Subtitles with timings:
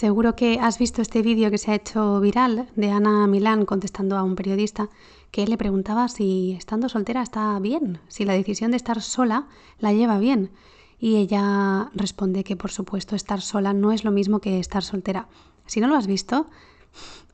[0.00, 4.16] Seguro que has visto este vídeo que se ha hecho viral de Ana Milán contestando
[4.16, 4.88] a un periodista
[5.30, 9.46] que le preguntaba si estando soltera está bien, si la decisión de estar sola
[9.78, 10.52] la lleva bien.
[10.98, 15.28] Y ella responde que por supuesto estar sola no es lo mismo que estar soltera.
[15.66, 16.48] Si no lo has visto,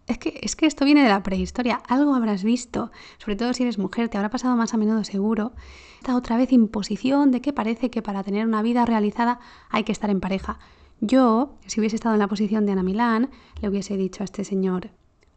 [0.08, 3.62] es que, es que esto viene de la prehistoria, algo habrás visto, sobre todo si
[3.62, 5.52] eres mujer, te habrá pasado más a menudo seguro.
[6.00, 9.38] Esta otra vez imposición de que parece que para tener una vida realizada
[9.70, 10.58] hay que estar en pareja.
[11.00, 14.44] Yo, si hubiese estado en la posición de Ana Milán, le hubiese dicho a este
[14.44, 14.90] señor,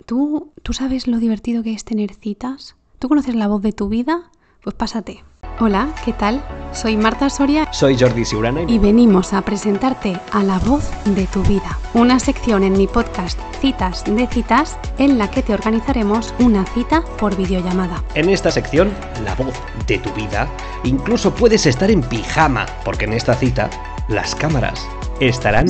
[0.05, 2.75] ¿tú, ¿tú sabes lo divertido que es tener citas?
[2.97, 4.31] ¿Tú conoces la voz de tu vida?
[4.63, 5.23] Pues pásate.
[5.59, 6.41] Hola, ¿qué tal?
[6.71, 7.67] Soy Marta Soria.
[7.73, 8.61] Soy Jordi Siurana.
[8.69, 13.37] Y venimos a presentarte a La Voz de tu Vida, una sección en mi podcast
[13.59, 18.01] Citas de Citas, en la que te organizaremos una cita por videollamada.
[18.15, 18.93] En esta sección,
[19.25, 19.55] La Voz
[19.87, 20.47] de tu Vida,
[20.85, 23.69] incluso puedes estar en pijama, porque en esta cita,
[24.07, 24.87] las cámaras
[25.19, 25.67] estarán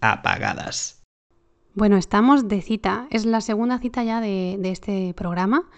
[0.00, 1.02] apagadas.
[1.74, 3.06] Bueno, estamos de cita.
[3.10, 5.68] Es la segunda cita ya de, este programa.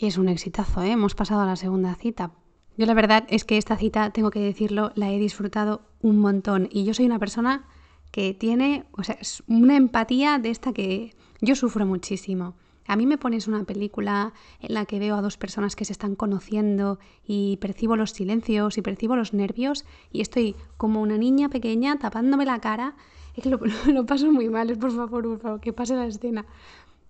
[0.00, 0.92] Es un exitazo, ¿eh?
[0.92, 2.32] Hemos pasado a la segunda cita.
[2.76, 6.68] Yo la verdad es que esta cita, tengo que decirlo, la he disfrutado un montón.
[6.70, 7.66] Y yo soy una persona
[8.10, 12.54] que tiene, o sea, una empatía de esta que yo sufro muchísimo.
[12.88, 15.92] A mí me pones una película en la que veo a dos personas que se
[15.92, 21.50] están conociendo y percibo los silencios y percibo los nervios y estoy como una niña
[21.50, 22.96] pequeña tapándome la cara.
[23.36, 23.60] Es que lo,
[24.06, 26.46] paso muy mal, es por favor, por favor, que pase la escena.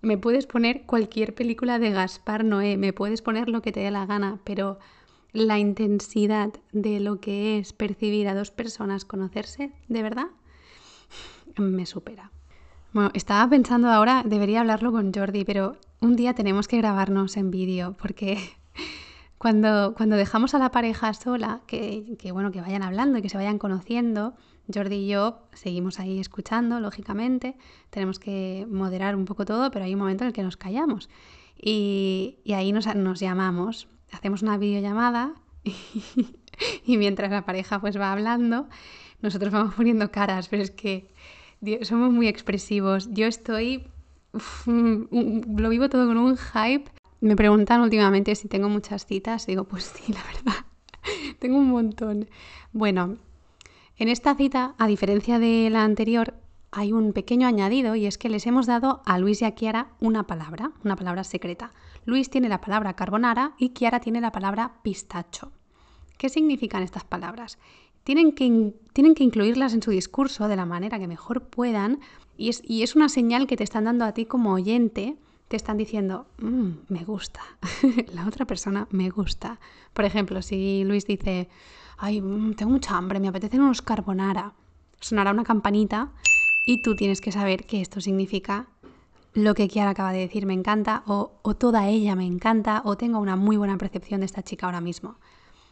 [0.02, 3.92] Me puedes poner cualquier película de Gaspar Noé, me puedes poner lo que te dé
[3.92, 4.80] la gana, pero
[5.32, 10.26] la intensidad de lo que es percibir a dos personas conocerse, de verdad,
[11.56, 12.32] me supera.
[12.92, 17.50] Bueno, estaba pensando ahora, debería hablarlo con Jordi, pero un día tenemos que grabarnos en
[17.50, 18.38] vídeo, porque
[19.38, 23.36] cuando, cuando dejamos a la pareja sola, que, bueno, que vayan hablando y que se
[23.36, 24.34] vayan conociendo,
[24.72, 27.58] Jordi y yo seguimos ahí escuchando, lógicamente,
[27.90, 31.10] tenemos que moderar un poco todo, pero hay un momento en el que nos callamos.
[31.60, 35.74] Y, ahí nos, nos llamamos hacemos una videollamada y,
[36.86, 38.66] y, mientras la pareja pues va hablando,
[39.20, 41.12] nosotros vamos poniendo caras, pero es que
[41.82, 43.08] Somos muy expresivos.
[43.12, 43.88] Yo estoy,
[44.66, 46.90] lo vivo todo con un hype.
[47.20, 49.46] Me preguntan últimamente si tengo muchas citas.
[49.46, 50.64] Digo, pues sí, la verdad,
[51.38, 52.28] tengo un montón.
[52.72, 53.16] Bueno,
[53.96, 56.34] en esta cita, a diferencia de la anterior,
[56.70, 59.88] hay un pequeño añadido y es que les hemos dado a Luis y a Kiara
[60.00, 61.72] una palabra, una palabra secreta.
[62.04, 65.50] Luis tiene la palabra carbonara y Kiara tiene la palabra pistacho.
[66.18, 67.58] ¿Qué significan estas palabras?
[68.08, 72.00] Tienen que, tienen que incluirlas en su discurso de la manera que mejor puedan
[72.38, 75.56] y es, y es una señal que te están dando a ti como oyente te
[75.56, 77.42] están diciendo, mmm, me gusta,
[78.14, 79.60] la otra persona me gusta.
[79.92, 81.50] Por ejemplo, si Luis dice,
[81.98, 84.54] ay, mmm, tengo mucha hambre, me apetecen unos carbonara,
[85.00, 86.10] sonará una campanita
[86.64, 88.68] y tú tienes que saber que esto significa
[89.34, 92.96] lo que Kiara acaba de decir me encanta o, o, toda ella me encanta o
[92.96, 95.16] tengo una muy buena percepción de esta chica ahora mismo.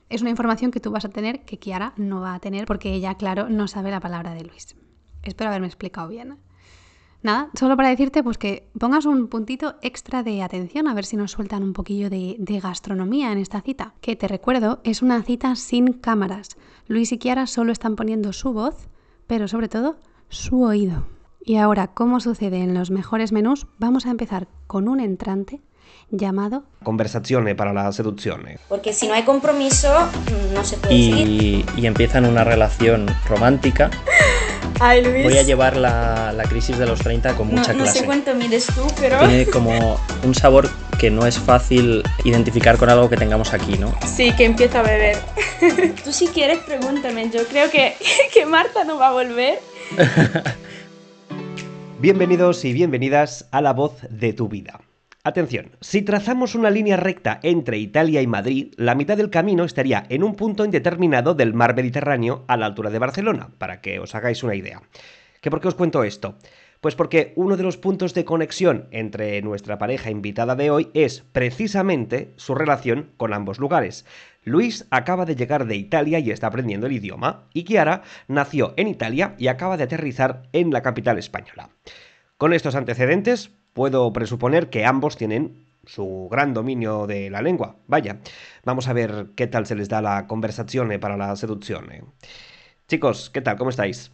[0.09, 2.93] Es una información que tú vas a tener que Kiara no va a tener porque
[2.93, 4.77] ella, claro, no sabe la palabra de Luis.
[5.23, 6.39] Espero haberme explicado bien.
[7.23, 11.17] Nada, solo para decirte pues que pongas un puntito extra de atención a ver si
[11.17, 13.95] nos sueltan un poquillo de, de gastronomía en esta cita.
[14.01, 16.57] Que te recuerdo, es una cita sin cámaras.
[16.87, 18.89] Luis y Kiara solo están poniendo su voz,
[19.27, 19.97] pero sobre todo
[20.29, 21.09] su oído.
[21.45, 25.63] Y ahora, como sucede en los mejores menús, vamos a empezar con un entrante
[26.11, 28.47] llamado Conversazione para la seducción.
[28.69, 29.93] Porque si no hay compromiso,
[30.55, 31.67] no se puede y, seguir.
[31.77, 33.91] y empiezan una relación romántica.
[34.81, 35.25] Ay, Luis.
[35.25, 38.01] Voy a llevar la, la, crisis de los 30 con mucha no, no clase.
[38.01, 39.19] sé cuánto mides tú, pero...
[39.21, 43.95] Tiene como un sabor que no es fácil identificar con algo que tengamos aquí, ¿no?
[44.07, 45.17] Sí, que empieza a beber.
[46.05, 47.95] tú si quieres pregúntame, yo creo que,
[48.35, 49.61] que Marta no va a volver.
[51.99, 54.81] Bienvenidos y bienvenidas a La Voz de tu Vida.
[55.27, 60.07] Atención, si trazamos una línea recta entre Italia y Madrid, la mitad del camino estaría
[60.09, 64.15] en un punto indeterminado del mar Mediterráneo a la altura de Barcelona, para que os
[64.15, 64.83] hagáis una idea.
[65.41, 66.37] ¿Que ¿Por qué os cuento esto?
[66.81, 71.25] Pues porque uno de los puntos de conexión entre nuestra pareja invitada de hoy es
[71.33, 74.07] precisamente su relación con ambos lugares.
[74.45, 78.87] Luis acaba de llegar de Italia y está aprendiendo el idioma, y Chiara nació en
[78.87, 81.71] Italia y acaba de aterrizar en la capital española.
[82.37, 87.77] Con estos antecedentes, puedo presuponer que ambos tienen su gran dominio de la lengua.
[87.87, 88.21] Vaya,
[88.65, 91.87] vamos a ver qué tal se les da la conversación para la seducción.
[92.89, 93.57] Chicos, ¿qué tal?
[93.59, 94.11] ¿Cómo estáis?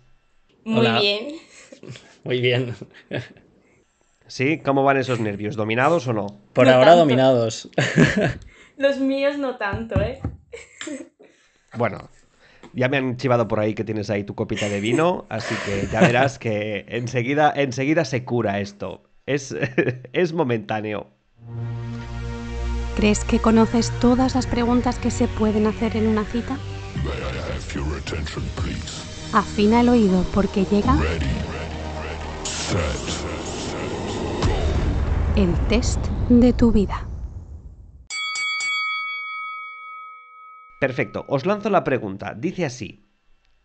[0.64, 1.00] Muy Hola.
[1.00, 1.28] bien.
[2.24, 2.74] Muy bien.
[4.26, 4.60] ¿Sí?
[4.64, 5.56] ¿Cómo van esos nervios?
[5.56, 6.26] ¿Dominados o no?
[6.52, 6.96] Por No ahora tanto.
[6.96, 7.70] dominados.
[8.76, 10.20] Los míos no tanto, ¿eh?
[11.72, 12.10] Bueno,
[12.74, 15.88] Ya me han chivado por ahí que tienes ahí tu copita de vino, así que
[15.88, 19.11] ya verás que enseguida, enseguida se cura esto.
[19.26, 19.54] Es,
[20.12, 21.10] es momentáneo.
[22.96, 26.58] ¿Crees que conoces todas las preguntas que se pueden hacer en una cita?
[29.32, 30.94] Afina el oído porque llega
[35.36, 35.98] el test
[36.28, 37.08] de tu vida.
[40.78, 42.34] Perfecto, os lanzo la pregunta.
[42.34, 43.08] Dice así,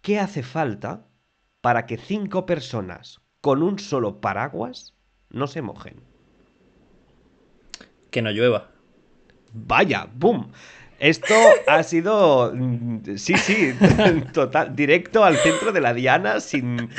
[0.02, 1.08] ¿qué hace falta
[1.62, 4.97] para que cinco personas con un solo paraguas
[5.30, 5.96] no se mojen?
[8.12, 8.70] Que no llueva.
[9.54, 10.52] Vaya, boom.
[11.00, 11.36] Esto
[11.68, 13.74] ha sido, mm, sí, sí,
[14.34, 16.90] total, directo al centro de la diana sin,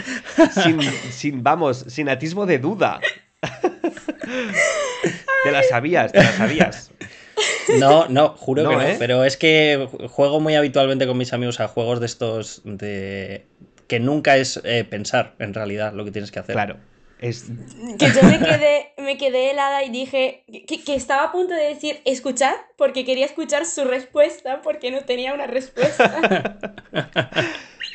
[0.52, 0.80] sin,
[1.10, 3.00] sin, vamos, sin atismo de duda.
[5.44, 6.90] Te la sabías, te la sabías.
[7.78, 8.82] No, no, juro que no.
[8.82, 8.96] ¿eh?
[8.98, 13.46] Pero es que juego muy habitualmente con mis amigos a juegos de estos de
[13.86, 16.54] que nunca es eh, pensar en realidad lo que tienes que hacer.
[16.54, 16.76] Claro.
[17.20, 17.47] Es...
[17.99, 21.65] Que yo me quedé, me quedé helada y dije que, que, estaba a punto de
[21.65, 26.59] decir escuchar, porque quería escuchar su respuesta, porque no tenía una respuesta.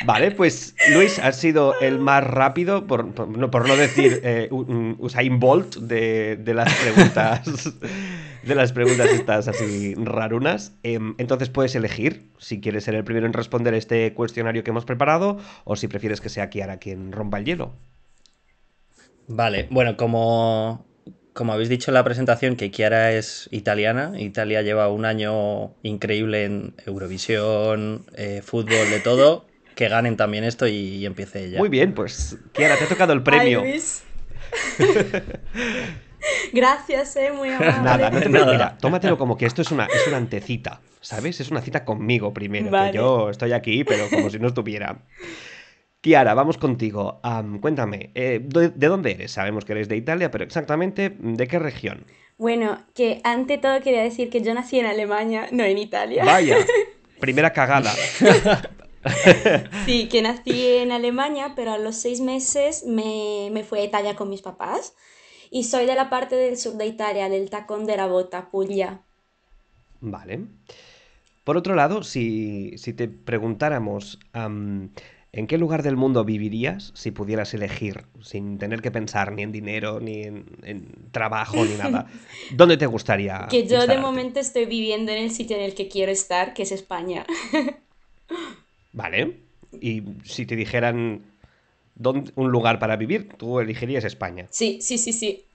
[0.05, 4.49] Vale, pues Luis ha sido el más rápido, por, por, no, por no, decir eh,
[4.51, 7.73] Usain Bolt de, de, las preguntas
[8.43, 10.73] de las preguntas estas así rarunas.
[10.83, 14.85] Eh, entonces puedes elegir si quieres ser el primero en responder este cuestionario que hemos
[14.85, 17.73] preparado o si prefieres que sea Kiara quien rompa el hielo.
[19.27, 20.85] Vale, bueno, como,
[21.33, 24.13] como habéis dicho en la presentación, que Kiara es italiana.
[24.17, 29.47] Italia lleva un año increíble en Eurovisión, eh, fútbol, de todo.
[29.73, 31.57] Que ganen también esto y, y empiece ella.
[31.57, 33.63] Muy bien, pues Kiara, te ha tocado el premio.
[33.63, 33.81] Ay,
[36.53, 37.81] Gracias, eh, muy amable.
[37.81, 38.51] Nada, no te Nada.
[38.51, 41.39] Mira, tómatelo como que esto es una, es una antecita, ¿sabes?
[41.41, 42.91] Es una cita conmigo primero, vale.
[42.91, 44.99] que yo estoy aquí, pero como si no estuviera.
[46.03, 47.21] Kiara, vamos contigo.
[47.23, 49.31] Um, cuéntame, eh, ¿de dónde eres?
[49.31, 52.05] Sabemos que eres de Italia, pero exactamente, ¿de qué región?
[52.37, 56.25] Bueno, que ante todo quería decir que yo nací en Alemania, no en Italia.
[56.25, 56.57] Vaya,
[57.21, 57.93] primera cagada.
[59.85, 64.17] sí, que nací en Alemania, pero a los seis meses me, me fui a Italia
[64.17, 64.95] con mis papás.
[65.51, 69.03] Y soy de la parte del sur de Italia, del tacón de la bota, Puglia.
[70.01, 70.47] Vale.
[71.45, 74.89] Por otro lado, si, si te preguntáramos um,
[75.35, 79.51] ¿En qué lugar del mundo vivirías si pudieras elegir, sin tener que pensar ni en
[79.51, 82.05] dinero, ni en, en trabajo, ni nada?
[82.51, 83.47] ¿Dónde te gustaría?
[83.49, 86.61] Que yo de momento estoy viviendo en el sitio en el que quiero estar, que
[86.61, 87.25] es España.
[88.93, 89.39] Vale.
[89.81, 91.23] Y si te dijeran
[91.95, 94.45] dónde, un lugar para vivir, tú elegirías España.
[94.51, 95.45] Sí, sí, sí, sí.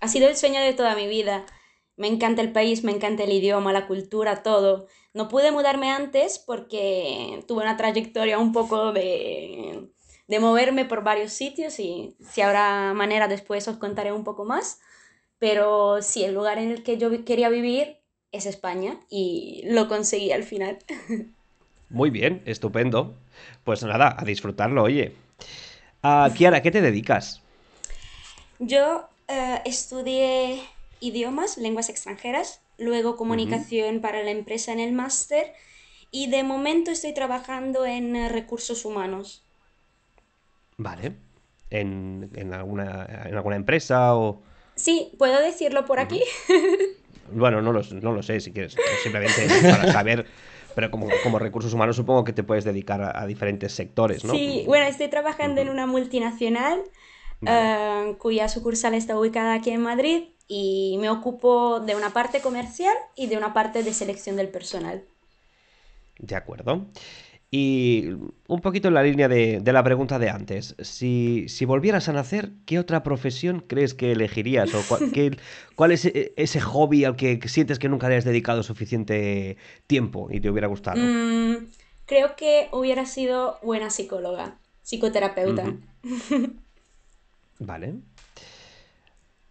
[0.00, 1.46] Ha sido el sueño de toda mi vida.
[1.96, 4.86] Me encanta el país, me encanta el idioma, la cultura, todo.
[5.12, 9.88] No pude mudarme antes porque tuve una trayectoria un poco de,
[10.26, 14.80] de moverme por varios sitios y si habrá manera después os contaré un poco más.
[15.38, 17.98] Pero sí, el lugar en el que yo quería vivir
[18.32, 20.78] es España y lo conseguí al final.
[21.90, 23.14] Muy bien, estupendo.
[23.62, 25.14] Pues nada, a disfrutarlo, oye.
[26.02, 27.40] Uh, Kiara, ¿qué te dedicas?
[28.58, 30.60] Yo uh, estudié
[31.00, 34.02] idiomas, lenguas extranjeras, luego comunicación uh -huh.
[34.02, 35.52] para la empresa en el máster
[36.10, 39.44] y de momento estoy trabajando en uh, recursos humanos.
[40.76, 41.16] Vale.
[41.70, 44.42] ¿En, en, alguna, ¿En alguna empresa o...?
[44.76, 46.22] Sí, ¿puedo decirlo por aquí?
[47.32, 50.26] bueno, no lo, no lo sé si quieres, simplemente para saber...
[50.76, 54.32] Pero como, como, recursos humanos supongo que te puedes dedicar a, a diferentes sectores, ¿no?
[54.32, 55.68] Sí, bueno, estoy trabajando uh -huh.
[55.68, 56.82] en una multinacional
[57.40, 58.10] vale.
[58.10, 62.94] uh, cuya sucursal está ubicada aquí en Madrid y me ocupo de una parte comercial
[63.16, 65.04] y de una parte de selección del personal.
[66.18, 66.86] De acuerdo.
[67.50, 68.08] Y
[68.48, 72.12] un poquito en la línea de, de la pregunta de antes, si, si, volvieras a
[72.12, 74.74] nacer, ¿qué otra profesión crees que elegirías?
[74.74, 75.38] ¿O cuál, qué,
[75.76, 80.30] cuál es e, ese hobby al que sientes que nunca le has dedicado suficiente tiempo
[80.32, 81.00] y te hubiera gustado?
[81.00, 81.68] Mm,
[82.06, 85.62] creo que hubiera sido buena psicóloga, psicoterapeuta.
[85.62, 86.52] Uh -huh.
[87.60, 87.94] vale.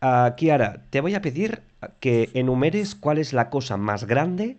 [0.04, 1.64] Uh, Kiara, te voy a pedir
[2.02, 4.58] que enumeres cuál es la cosa más grande,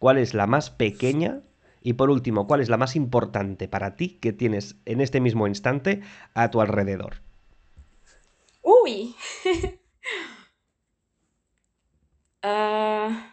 [0.00, 1.42] cuál es la más pequeña
[1.80, 5.46] y por último, cuál es la más importante para ti que tienes en este mismo
[5.46, 6.02] instante
[6.34, 7.22] a tu alrededor.
[8.62, 9.14] Uy.
[12.42, 13.10] uh...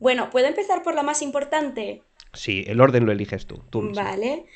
[0.00, 2.02] Bueno, ¿puedo empezar por la más importante?
[2.32, 3.62] Sí, el orden lo eliges tú.
[3.70, 4.46] tú vale.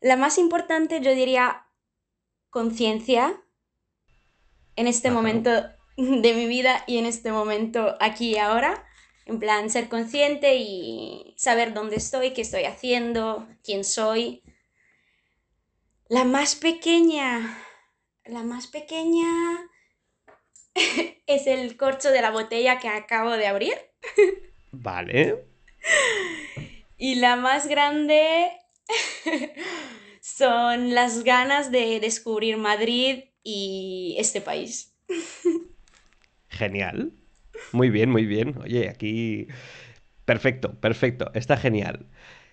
[0.00, 1.66] La más importante yo diría
[2.50, 3.42] conciencia
[4.76, 5.16] en este Ajá.
[5.16, 5.50] momento
[5.96, 8.84] de mi vida y en este momento aquí y ahora.
[9.26, 14.44] En plan, ser consciente y saber dónde estoy, qué estoy haciendo, quién soy.
[16.08, 17.58] La más pequeña,
[18.24, 19.26] la más pequeña
[21.26, 23.74] es el corcho de la botella que acabo de abrir.
[24.70, 25.44] Vale.
[26.96, 28.52] Y la más grande
[30.20, 34.96] son las ganas de descubrir Madrid y este país.
[36.48, 37.12] Genial.
[37.72, 38.56] Muy bien, muy bien.
[38.62, 39.48] Oye, aquí...
[40.24, 41.30] Perfecto, perfecto.
[41.34, 42.06] Está genial.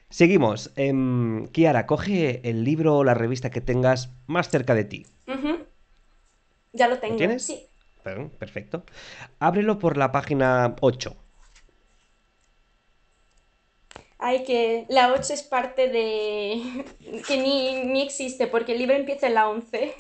[0.10, 0.72] Seguimos.
[0.76, 5.08] Em, Kiara, coge el libro o la revista que tengas más cerca de ti.
[6.72, 7.16] Ya lo tengo.
[7.16, 7.46] tienes?
[7.46, 7.68] Sí.
[8.04, 8.84] Perfecto.
[9.40, 11.16] Ábrelo por la página 8.
[14.26, 16.86] Ay, que la 8 es parte de...
[17.28, 19.96] que ni, ni existe porque el libro empieza en la 11.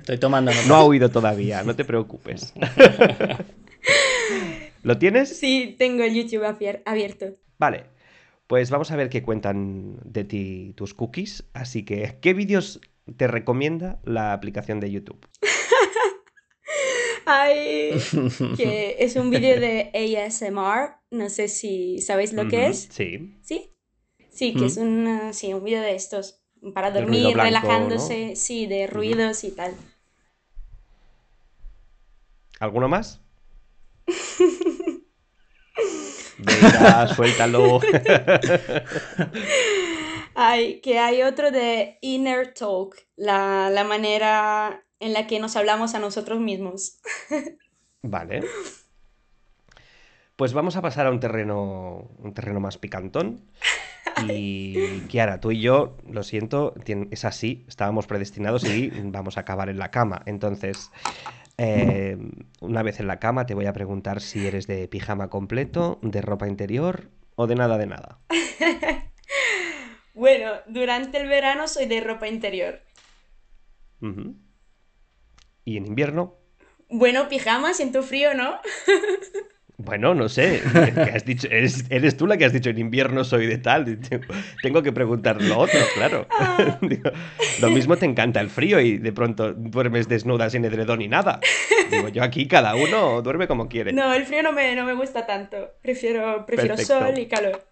[0.00, 0.66] Estoy tomando nota.
[0.66, 2.52] No ha oído todavía, no te preocupes.
[4.82, 5.38] ¿Lo tienes?
[5.38, 7.36] Sí, tengo el YouTube abier- abierto.
[7.56, 7.84] Vale.
[8.48, 11.44] Pues vamos a ver qué cuentan de ti tus cookies.
[11.52, 12.80] Así que, ¿qué vídeos
[13.16, 15.24] te recomienda la aplicación de YouTube?
[17.26, 17.90] Ay,
[18.56, 20.96] que es un vídeo de ASMR.
[21.10, 22.88] No sé si sabéis lo que es.
[22.90, 23.36] Sí.
[23.42, 23.74] ¿Sí?
[24.30, 26.40] Sí, que es una, sí, un vídeo de estos.
[26.72, 29.74] Para dormir, blanco, relajándose, sí, de ruidos y tal.
[32.60, 33.20] ¿Alguno más?
[36.38, 37.80] Venga, suéltalo.
[40.34, 45.94] Ay, que hay otro de Inner Talk, la, la manera en la que nos hablamos
[45.94, 47.00] a nosotros mismos.
[48.02, 48.42] Vale.
[50.36, 53.44] Pues vamos a pasar a un terreno, un terreno más picantón.
[54.26, 56.74] Y Kiara, tú y yo, lo siento,
[57.10, 60.22] es así, estábamos predestinados y vamos a acabar en la cama.
[60.26, 60.90] Entonces,
[61.58, 62.16] eh,
[62.60, 66.22] una vez en la cama te voy a preguntar si eres de pijama completo, de
[66.22, 68.20] ropa interior o de nada de nada.
[70.14, 72.80] Bueno, durante el verano soy de ropa interior.
[75.64, 76.34] Y en invierno,
[76.90, 78.58] Bueno, pijama, siento frío, ¿no?
[79.80, 81.46] bueno, no sé, ¿qué has dicho?
[81.50, 83.88] Eres, eres tú la que has dicho en invierno soy de tal.
[83.88, 84.20] y te-
[84.60, 86.26] Tengo que preguntar lo otro, claro.
[86.82, 87.10] Digo,
[87.60, 91.38] lo mismo te encanta el frío y de pronto duermes desnuda sin edredón ni nada.
[91.90, 93.92] Digo, yo aquí cada uno duerme como quiere.
[93.92, 95.74] No, el frío no me, no me gusta tanto.
[95.80, 96.98] Prefiero, prefiero Perfecto.
[97.06, 97.62] sol y calor.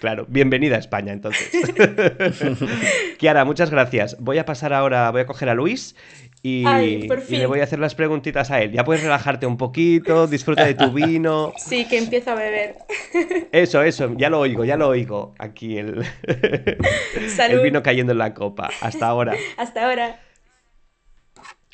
[0.00, 1.48] Claro, bienvenida a España entonces.
[3.18, 4.16] Kiara, muchas gracias.
[4.20, 5.96] Voy a pasar ahora, voy a coger a Luis
[6.42, 8.72] y, Ay, le voy a hacer las preguntitas a él.
[8.72, 11.52] Ya puedes relajarte un poquito, disfruta de tu vino.
[11.56, 12.76] Sí, que empiezo a beber.
[13.52, 15.34] Eso, eso, ya lo oigo, ya lo oigo.
[15.38, 16.04] Aquí el,
[17.48, 18.68] el vino cayendo en la copa.
[18.82, 19.34] Hasta ahora.
[19.56, 20.20] Hasta ahora.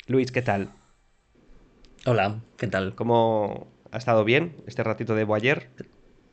[0.07, 0.69] Luis, ¿qué tal?
[2.05, 2.95] Hola, ¿qué tal?
[2.95, 5.69] ¿Cómo ha estado bien este ratito de Boyer?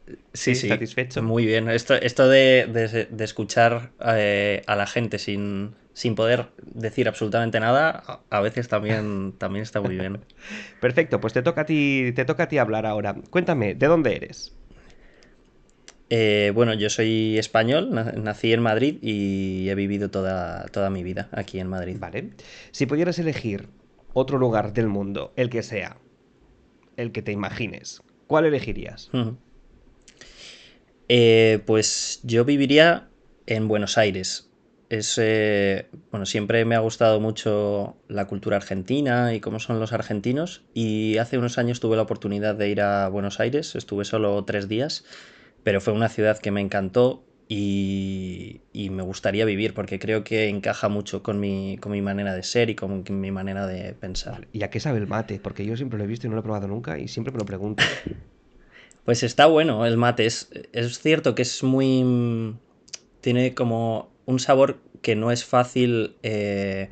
[0.06, 1.22] Sí, Sí, sí, satisfecho.
[1.22, 1.68] Muy bien.
[1.68, 7.60] Esto, esto de, de- de escuchar eh, a la gente sin, sin poder decir absolutamente
[7.60, 10.20] nada, a, veces también, también está muy bien.
[10.80, 13.14] Perfecto, pues te toca a ti, te toca a ti hablar ahora.
[13.30, 14.56] Cuéntame, ¿de dónde eres?
[16.14, 21.02] Eh, bueno, yo soy español, na- nací en Madrid y he vivido toda, toda mi
[21.02, 21.96] vida aquí en Madrid.
[21.98, 22.30] Vale.
[22.70, 23.68] Si pudieras elegir
[24.12, 25.96] otro lugar del mundo, el que sea,
[26.96, 29.10] el que te imagines, ¿cuál elegirías?
[31.08, 33.08] Eh, pues yo viviría
[33.46, 34.51] en Buenos Aires.
[34.92, 39.94] Es, eh, bueno, siempre me ha gustado mucho la cultura argentina y cómo son los
[39.94, 40.64] argentinos.
[40.74, 44.68] Y hace unos años tuve la oportunidad de ir a Buenos Aires, estuve solo tres
[44.68, 45.06] días,
[45.62, 50.90] pero fue una ciudad que me encantó y, me gustaría vivir porque creo que encaja
[50.90, 54.46] mucho con mi, con mi manera de ser y con mi manera de pensar.
[54.52, 55.40] ¿Y a qué sabe el mate?
[55.42, 57.38] Porque yo siempre lo he visto y no lo he probado nunca y siempre me
[57.38, 57.82] lo pregunto.
[59.04, 60.26] Pues está bueno el mate.
[60.26, 62.54] Es, es cierto que es muy...
[63.20, 66.90] Tiene como un sabor que no es fácil eh,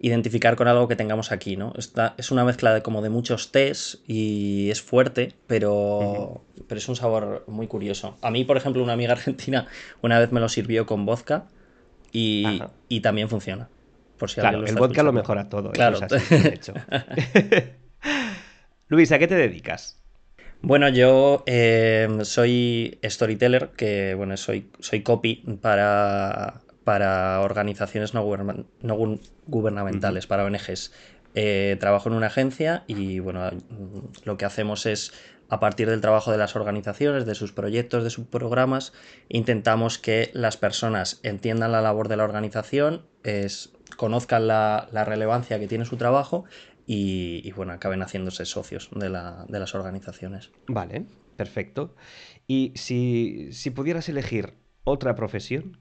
[0.00, 1.72] identificar con algo que tengamos aquí, ¿no?
[1.76, 6.96] es una mezcla de como de muchos tés y es fuerte, pero, pero es un
[6.96, 8.18] sabor muy curioso.
[8.20, 9.68] A mí, por ejemplo, una amiga argentina
[10.02, 11.46] una vez me lo sirvió con vodka
[12.12, 12.60] y,
[13.00, 13.68] también funciona.
[14.18, 15.70] Por si claro, el vodka lo mejora todo.
[15.70, 15.98] Claro.
[18.88, 20.01] Luis, ¿a qué te dedicas?
[20.62, 28.24] Bueno, yo eh, soy storyteller, que bueno, soy, soy copy para, para organizaciones no,
[29.46, 30.92] gubernamentales, para ONGs.
[31.34, 33.50] Eh, trabajo en una agencia y bueno,
[34.24, 35.12] lo que hacemos es
[35.48, 38.92] a partir del trabajo de las organizaciones, de sus proyectos, de sus programas,
[39.28, 45.68] intentamos que las personas entiendan la labor de la organización, es, conozcan la, relevancia que
[45.68, 46.44] tiene su trabajo
[46.86, 50.50] y, bueno, acaben haciéndose socios de, las organizaciones.
[50.66, 51.94] Vale, perfecto.
[52.46, 55.78] Y si, si pudieras elegir otra profesión,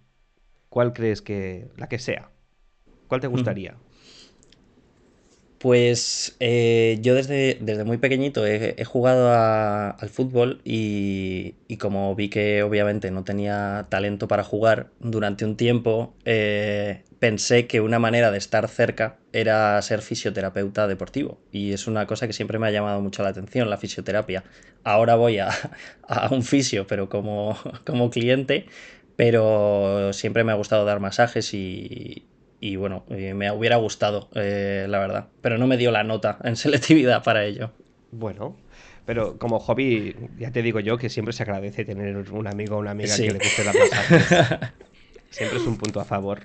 [0.69, 2.31] ¿cuál crees que la que sea?
[3.07, 3.77] ¿Cuál te gustaría?
[5.61, 12.63] Pues eh, yo desde, desde, muy pequeñito he, jugado al fútbol y, como vi que
[12.63, 18.39] obviamente no tenía talento para jugar durante un tiempo, eh, pensé que una manera de
[18.39, 21.39] estar cerca era ser fisioterapeuta deportivo.
[21.51, 24.43] Y es una cosa que siempre me ha llamado mucho la atención, la fisioterapia.
[24.83, 25.51] Ahora voy a,
[26.31, 28.65] un fisio, pero como, como cliente,
[29.15, 32.25] pero siempre me ha gustado dar masajes y,
[32.61, 35.27] y bueno, eh, me hubiera gustado, eh, la verdad.
[35.41, 37.71] Pero no me dio la nota en selectividad para ello.
[38.11, 38.55] Bueno,
[39.05, 42.79] pero como hobby, ya te digo yo que siempre se agradece tener un amigo o
[42.79, 44.27] una amiga que le guste la masajes.
[45.31, 46.43] siempre es un punto a favor.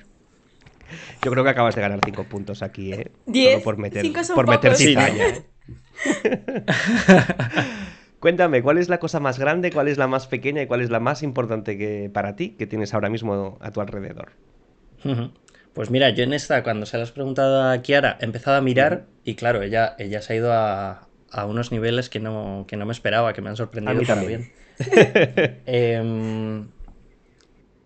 [1.22, 3.10] Yo creo que acabas de ganar cinco puntos aquí, ¿eh?
[3.26, 3.62] Diez.
[3.62, 5.42] por meter, por meter cizaña, ¿eh?
[8.20, 10.88] Cuéntame, ¿cuál es la cosa más grande, cuál es la más pequeña y cuál es
[10.88, 14.30] la más importante que, para ti que tienes ahora mismo a tu alrededor?
[15.76, 18.62] Pues mira, yo en esta, cuando se lo has preguntado a Kiara, he empezado a
[18.62, 21.06] mirar y claro, ella, ella se ha ido a,
[21.46, 24.50] unos niveles que no, que no me esperaba, que me han sorprendido para bien.
[25.66, 26.68] Em,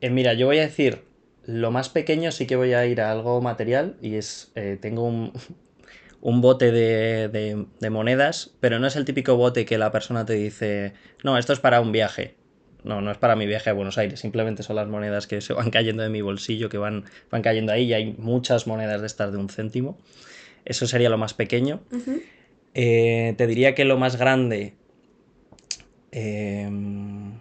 [0.01, 1.03] eh, mira, yo voy a decir,
[1.45, 5.03] lo más pequeño sí que voy a ir a algo material y es, eh, tengo
[5.03, 5.33] un,
[6.21, 10.35] un bote de, de, monedas, pero no es el típico bote que la persona te
[10.35, 10.93] dice,
[11.25, 12.37] no, esto es para un viaje.
[12.85, 15.53] No, no es para mi viaje a Buenos Aires, simplemente son las monedas que se
[15.53, 19.07] van cayendo de mi bolsillo, que van, van cayendo ahí y hay muchas monedas de
[19.07, 19.99] estas de un céntimo.
[20.65, 21.81] Eso sería lo más pequeño.
[22.75, 24.75] Eh, te diría que lo más grande...
[26.13, 27.39] Em,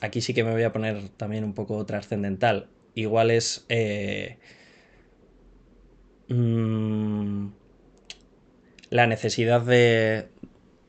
[0.00, 2.68] aquí sí que me voy a poner también un poco trascendental.
[2.94, 3.64] Igual es...
[3.68, 4.38] Eh,
[6.28, 7.48] mm,
[8.90, 10.26] la necesidad de,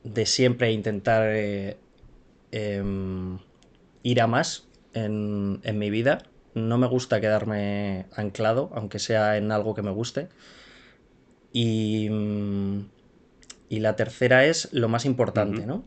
[0.02, 1.76] de siempre intentar eh,
[2.50, 3.38] em,
[4.02, 6.22] ir a más en, mi vida.
[6.54, 10.28] No me gusta quedarme anclado, aunque sea en algo que me guste.
[11.52, 12.08] Y,
[13.68, 15.84] y la tercera es lo más importante, ¿no?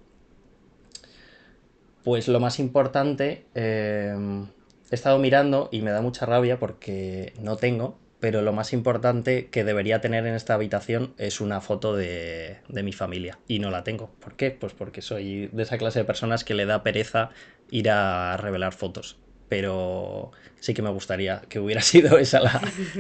[2.04, 4.44] Pues lo más importante, em,
[4.92, 9.48] he estado mirando y me da mucha rabia porque no tengo, pero lo más importante
[9.48, 13.72] que debería tener en esta habitación es una foto de, de, mi familia y no
[13.72, 14.12] la tengo.
[14.20, 14.52] ¿Por qué?
[14.52, 17.32] Pues porque soy de esa clase de personas que le da pereza
[17.70, 19.18] ir a revelar fotos.
[19.50, 22.40] Pero sí que me gustaría que hubiera sido esa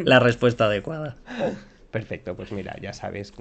[0.04, 1.17] la, respuesta adecuada.
[1.91, 3.34] Perfecto, pues mira, ya sabes,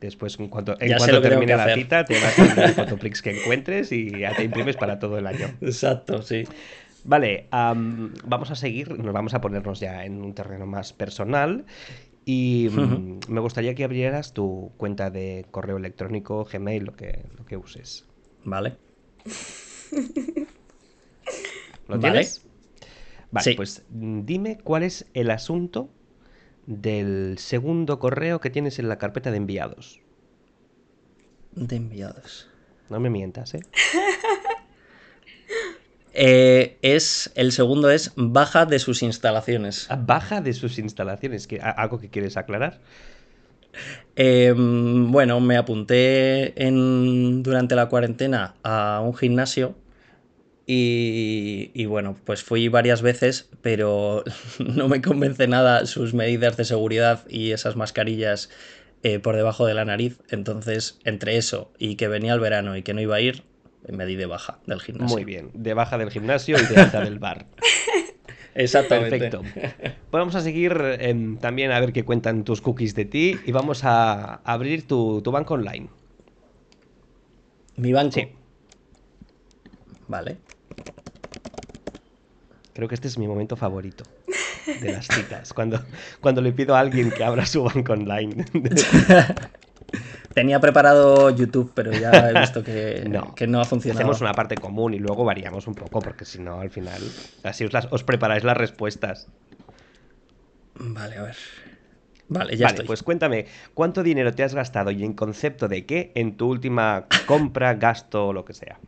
[0.00, 3.92] después en cuanto, en cuanto termine la cita te vas a el fotoplix que encuentres
[3.92, 5.48] y ya te imprimes para todo el año.
[5.60, 6.44] Exacto, sí.
[7.04, 11.64] Vale, vamos a seguir, nos vamos a ponernos ya en un terreno más personal
[12.24, 17.46] y mm, me gustaría que abrieras tu cuenta de correo electrónico, Gmail, lo que, lo
[17.46, 18.04] que uses.
[18.44, 18.76] Vale.
[21.88, 22.42] ¿Lo tienes?
[23.30, 25.90] Vale, pues mm, dime cuál es el asunto
[26.66, 30.00] del segundo correo que tienes en la carpeta de enviados.
[31.52, 32.48] De enviados.
[32.88, 33.60] No me mientas, ¿eh?
[36.12, 39.86] eh es el segundo es baja de sus instalaciones.
[39.90, 41.48] Ah, baja de sus instalaciones.
[41.62, 42.80] ¿Algo que quieres aclarar?
[44.16, 49.76] Em, bueno, me apunté en, durante la cuarentena a un gimnasio
[50.70, 54.22] Y, y, bueno, pues fui varias veces, pero
[54.58, 58.50] no me convence nada sus medidas de seguridad y esas mascarillas
[59.02, 60.20] eh, por debajo de la nariz.
[60.28, 63.44] Entonces, entre eso y que venía el verano y que no iba a ir,
[63.88, 65.16] me di de baja del gimnasio.
[65.16, 67.46] Muy bien, de baja del gimnasio y de alta del bar.
[68.58, 69.18] Exactamente.
[69.18, 69.42] Perfecto.
[70.10, 73.84] vamos a seguir eh, también a ver qué cuentan tus cookies de ti y vamos
[73.84, 75.88] a abrir tu, tu banco online.
[77.76, 78.12] ¿Mi banco?
[78.12, 78.28] Sí.
[80.08, 80.38] Vale.
[82.72, 84.04] Creo que este es mi momento favorito
[84.80, 85.52] de las citas.
[85.52, 85.80] Cuando,
[86.20, 88.44] cuando le pido a alguien que abra su banco online.
[90.38, 93.98] Tenía preparado YouTube, pero ya he visto que no, que no ha funcionado.
[93.98, 97.02] Hacemos una parte común y luego variamos un poco, porque si no, al final,
[97.42, 99.26] así os, las, os preparáis las respuestas.
[100.76, 101.36] Vale, a ver.
[102.28, 102.86] Vale, ya vale, estoy.
[102.86, 107.06] pues cuéntame, ¿cuánto dinero te has gastado y en concepto de qué en tu última
[107.24, 108.78] compra, gasto o lo que sea?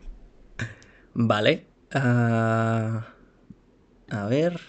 [1.14, 1.66] Vale.
[1.92, 3.00] Uh,
[4.08, 4.60] a ver.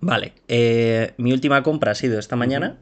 [0.00, 0.32] Vale.
[0.48, 2.80] Eh, mi última compra ha sido esta mañana.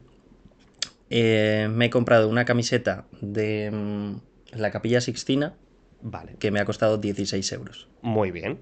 [1.09, 5.53] Eh, me he comprado una camiseta de mm, la Capilla Sixtina.
[6.01, 6.35] Vale.
[6.39, 7.87] Que me ha costado 16 euros.
[8.01, 8.59] Muy bien.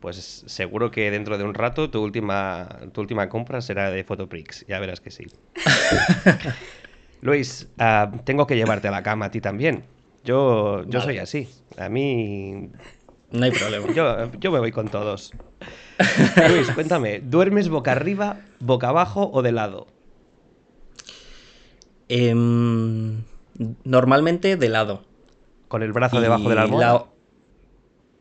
[0.00, 4.66] Pues seguro que dentro de un rato tu última, tu última compra será de Photoprix.
[4.68, 5.24] Ya verás que sí.
[7.22, 9.84] Luis, uh, tengo que llevarte a la cama a ti también.
[10.24, 11.04] Yo, yo vale.
[11.04, 11.48] soy así.
[11.78, 12.70] A mí.
[13.30, 13.92] No hay problema.
[13.94, 15.32] Yo, yo me voy con todos.
[16.50, 19.86] Luis, cuéntame, ¿duermes boca arriba, boca abajo o de lado?
[22.08, 22.34] Eh,
[23.84, 25.02] normalmente de lado.
[25.68, 27.06] ¿Con el brazo y debajo de la almohada?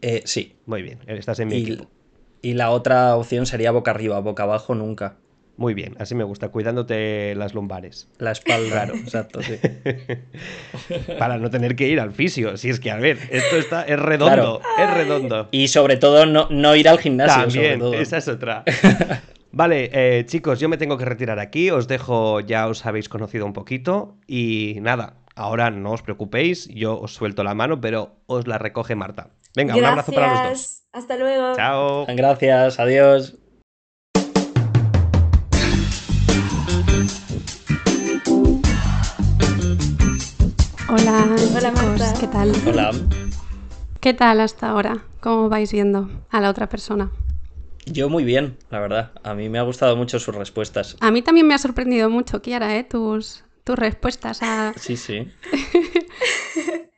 [0.02, 0.56] Eh, sí.
[0.66, 1.90] Muy bien, estás en mi y, equipo.
[2.42, 5.18] Y la otra opción sería boca arriba, boca abajo nunca.
[5.56, 8.10] Muy bien, así me gusta, cuidándote las lumbares.
[8.18, 9.60] La espalda, claro, exacto, sí.
[11.20, 14.00] Para no tener que ir al fisio, si es que, a ver, esto está, es
[14.00, 14.62] redondo, claro.
[14.80, 15.50] es redondo.
[15.52, 17.44] Y sobre todo no, no ir al gimnasio.
[17.44, 17.94] También, sobre todo.
[17.94, 18.64] esa es otra.
[19.56, 23.46] Vale, eh, chicos, yo me tengo que retirar aquí, os dejo, ya os habéis conocido
[23.46, 28.48] un poquito y nada, ahora no os preocupéis, yo os suelto la mano, pero os
[28.48, 29.30] la recoge Marta.
[29.56, 29.86] Venga, Gracias.
[29.86, 30.84] un abrazo para los dos.
[30.92, 31.56] Hasta luego.
[31.56, 32.06] Chao.
[32.08, 33.38] Gracias, adiós.
[40.90, 42.14] Hola, Hola, chicos, Marta.
[42.20, 42.52] ¿qué tal?
[42.68, 42.92] Hola.
[44.00, 45.04] ¿Qué tal hasta ahora?
[45.22, 47.12] ¿Cómo vais viendo a la otra persona?
[47.86, 49.12] Yo muy bien, la verdad.
[49.24, 50.96] A mí me ha gustado mucho sus respuestas.
[51.00, 52.84] A mí también me ha sorprendido mucho, Kiara, ¿eh?
[52.84, 54.74] tus, tus respuestas a...
[54.78, 55.32] Sí, sí.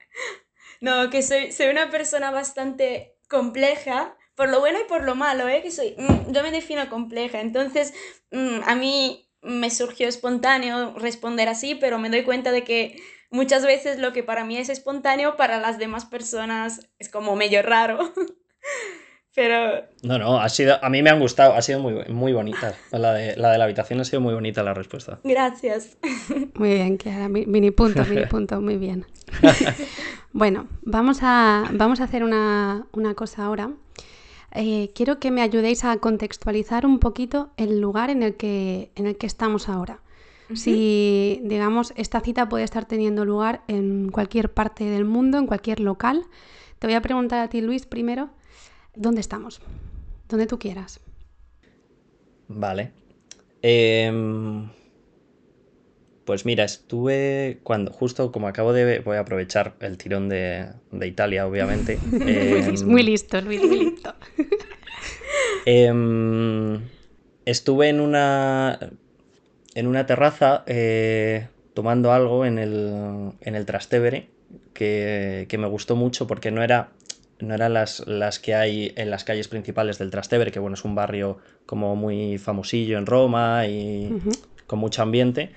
[0.82, 5.48] no, que soy, soy una persona bastante compleja, por lo bueno y por lo malo,
[5.48, 5.62] ¿eh?
[5.62, 7.94] Que soy, mm, yo me defino compleja, entonces
[8.32, 13.66] mm, a mí me surgió espontáneo responder así, pero me doy cuenta de que muchas
[13.66, 18.14] veces lo que para mí es espontáneo, para las demás personas es como medio raro.
[19.36, 19.84] Pero...
[20.02, 22.74] No, no, ha sido, a mí me han gustado, ha sido muy, muy bonita.
[22.92, 25.20] La de, la de la habitación ha sido muy bonita la respuesta.
[25.24, 25.98] Gracias.
[26.56, 29.06] Muy bien, Kiara, mini punto, mini punto, muy bien.
[30.32, 33.72] bueno, vamos a, vamos a hacer una, una cosa ahora.
[34.54, 39.06] Eh, quiero que me ayudéis a contextualizar un poquito el lugar en el que, en
[39.06, 40.00] el que estamos ahora.
[40.50, 40.56] Uh -huh.
[40.56, 45.82] Si, digamos, esta cita puede estar teniendo lugar en cualquier parte del mundo, en cualquier
[45.82, 46.26] local.
[46.80, 48.30] Te voy a preguntar a ti, Luis, primero.
[48.96, 49.62] ¿Dónde estamos?
[50.30, 51.00] Donde tú quieras.
[52.48, 52.92] Vale.
[53.62, 54.12] Eh,
[56.26, 61.08] pues mira, estuve cuando, justo como acabo de, voy a aprovechar el tirón de, de
[61.08, 62.00] Italia, obviamente.
[62.26, 64.14] eh, muy listo, Luis, muy listo.
[65.68, 66.80] eh,
[67.46, 68.80] estuve en una,
[69.76, 74.28] en una terraza eh, tomando algo en el, en el Trastevere
[74.74, 76.90] que, que me gustó mucho porque no era
[77.40, 80.86] no eran las, las que hay en las calles principales del Trastevere, que bueno, es
[80.86, 84.40] un barrio como muy famosillo en Roma y uh -huh.
[84.68, 85.52] con mucho ambiente,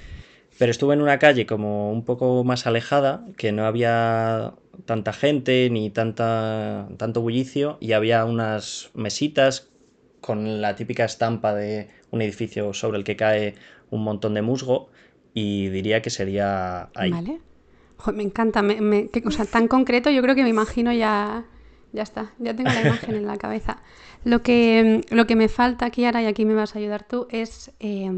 [0.59, 4.55] pero estuve en una calle como un poco más alejada, que no había
[4.87, 9.69] tanta gente ni tanta, tanto bullicio, y había unas mesitas
[10.21, 13.55] con la típica estampa de un edificio sobre el que cae
[13.91, 14.88] un montón de musgo,
[15.33, 17.12] y diría que sería ahí.
[17.12, 17.38] Vale.
[17.99, 20.93] Joder, me encanta, me, me, que, o sea, tan concreto, yo creo que me imagino
[20.93, 21.45] ya
[21.92, 23.79] ya está, ya tengo la imagen en la cabeza.
[24.24, 27.27] Lo que, lo que me falta aquí ahora, y aquí me vas a ayudar tú,
[27.31, 28.11] es eh,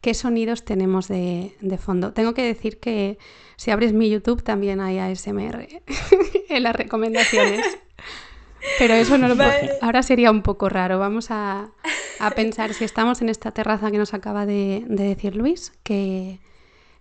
[0.00, 2.12] qué sonidos tenemos de, de, fondo.
[2.12, 3.18] Tengo que decir que
[3.56, 5.68] si abres mi YouTube también hay ASMR
[6.48, 7.78] en las recomendaciones.
[8.78, 9.48] Pero eso no lo puedo.
[9.48, 9.72] Vale.
[9.80, 10.98] Ahora sería un poco raro.
[10.98, 11.70] Vamos a,
[12.18, 16.40] a, pensar si estamos en esta terraza que nos acaba de, de decir Luis, que,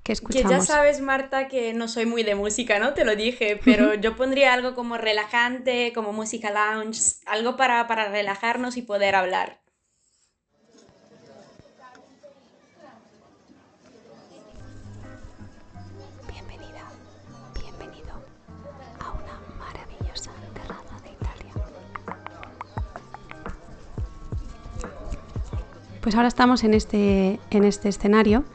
[0.04, 0.50] que escuchamos.
[0.52, 2.94] Que ya sabes, Marta, que no soy muy de música, ¿no?
[2.94, 8.10] Te lo dije, pero yo pondría algo como relajante, como música lounge, algo para, para
[8.10, 9.60] relajarnos y poder hablar.
[16.32, 16.84] Bienvenida,
[17.60, 18.14] bienvenido
[19.00, 21.54] a una maravillosa terraza de Italia.
[26.02, 28.46] Pues ahora estamos en este, en este escenario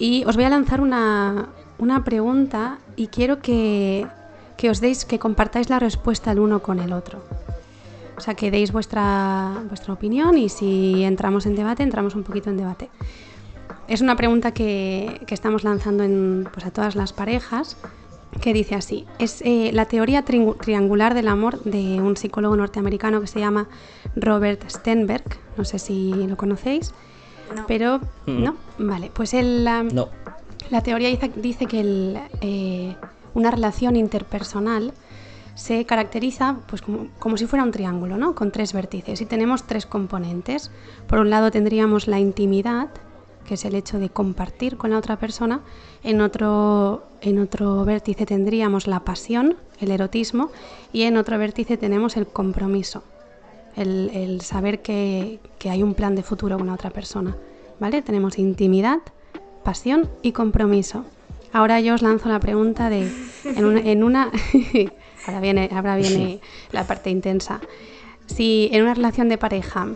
[0.00, 4.06] y os voy a lanzar una, una pregunta y quiero que,
[4.56, 7.22] que, os deis, que compartáis la respuesta el uno con el otro.
[8.16, 12.50] O sea, que deis vuestra, vuestra opinión y si entramos en debate, entramos un poquito
[12.50, 12.90] en debate.
[13.88, 17.76] Es una pregunta que, que estamos lanzando en, pues, a todas las parejas
[18.40, 19.06] que dice así.
[19.18, 23.68] Es eh, la teoría tri triangular del amor de un psicólogo norteamericano que se llama
[24.16, 25.24] Robert Stenberg.
[25.58, 26.94] No sé si lo conocéis.
[27.54, 27.64] No.
[27.66, 28.44] Pero, Mm.
[28.44, 28.56] ¿no?
[28.78, 30.08] Vale, pues él, la, No.
[30.70, 32.96] la teoría dice, dice que el, eh,
[33.34, 34.92] una relación interpersonal
[35.54, 38.34] se caracteriza pues, como, como si fuera un triángulo, ¿no?
[38.34, 40.70] Con tres vértices y tenemos tres componentes.
[41.06, 42.88] Por un lado tendríamos la intimidad,
[43.46, 45.60] que es el hecho de compartir con la otra persona.
[46.02, 50.50] En otro, en otro vértice tendríamos la pasión, el erotismo,
[50.92, 53.02] y en otro vértice tenemos el compromiso,
[53.80, 57.36] el, el saber que, que hay un plan de futuro con la otra persona.
[57.78, 58.02] ¿Vale?
[58.02, 58.98] Tenemos intimidad,
[59.64, 61.04] pasión y compromiso.
[61.52, 63.10] Ahora yo os lanzo la pregunta de,
[63.44, 64.30] en una, en una
[65.26, 66.40] ahora viene, ahora viene
[66.72, 67.60] la parte intensa.
[68.26, 69.88] Si en una relación de pareja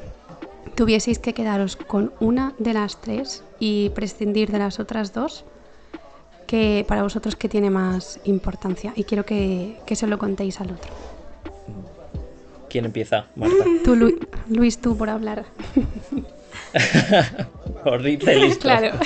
[0.75, 5.45] tuvieseis que quedaros con una de las tres y prescindir de las otras dos,
[6.47, 8.93] que para vosotros qué tiene más importancia?
[8.97, 10.93] Y quiero que, que se lo contéis al otro.
[12.75, 13.27] ¿Quién empieza?
[13.37, 13.65] Marta.
[13.85, 15.45] Tú, Lu- Luis, tú por hablar.
[17.85, 18.63] Horrible listo.
[18.63, 18.99] claro.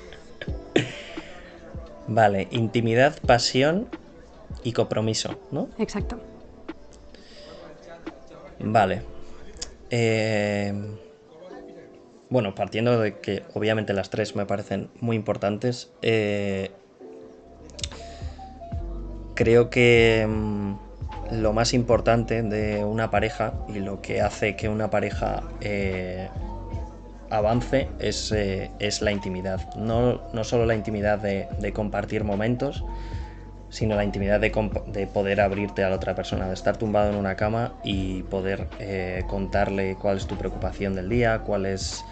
[2.06, 3.86] Vale, intimidad, pasión
[4.64, 5.68] y compromiso, ¿no?
[5.76, 6.18] Exacto.
[8.60, 9.02] Vale.
[9.90, 10.72] Eh,
[12.30, 16.70] bueno, partiendo de que obviamente las tres me parecen muy importantes, eh,
[19.34, 20.74] creo que mm,
[21.30, 26.28] lo más importante de una pareja y lo que hace que una pareja eh,
[27.30, 29.74] avance es, eh, es la intimidad.
[29.76, 32.84] No, no solo la intimidad de, compartir momentos,
[33.68, 34.50] sino la intimidad de,
[35.06, 39.22] poder abrirte a la otra persona, de estar tumbado en una cama y poder eh,
[39.28, 42.04] contarle cuál es tu preocupación del día, cuál es-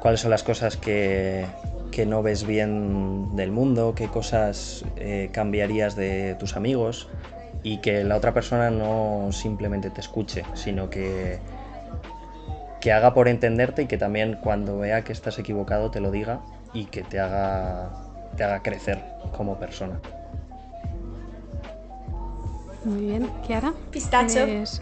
[0.00, 1.46] cuáles son las cosas que,
[1.90, 4.84] que no ves bien del mundo, qué cosas
[5.32, 7.08] cambiarías de tus amigos
[7.62, 11.38] y que la otra persona no simplemente te escuche, sino que,
[12.80, 16.40] que haga por entenderte y que también cuando vea que estás equivocado te lo diga
[16.72, 17.90] y que te haga,
[18.36, 19.02] te haga crecer
[19.36, 20.00] como persona.
[22.84, 23.30] Muy bien.
[23.46, 23.72] ¿Kiara?
[23.92, 24.44] Pistacho.
[24.44, 24.80] Pues-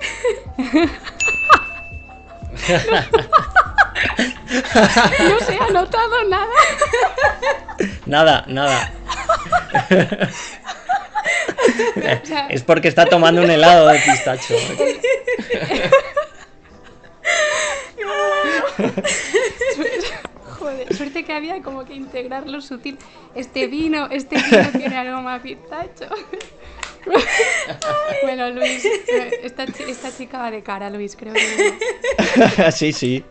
[5.29, 6.47] no se ha notado nada.
[8.07, 8.91] Nada, nada.
[12.23, 14.55] O sea, Es porque está tomando un helado de pistacho.
[20.59, 22.99] Joder, suerte que había como que integrarlo sutil.
[23.35, 26.07] Este vino, este vino tiene aroma a pistacho.
[28.23, 28.85] bueno, Luis,
[29.43, 32.73] esta, esta chica va de cara, Luis, creo que.
[32.73, 33.25] sí, sí,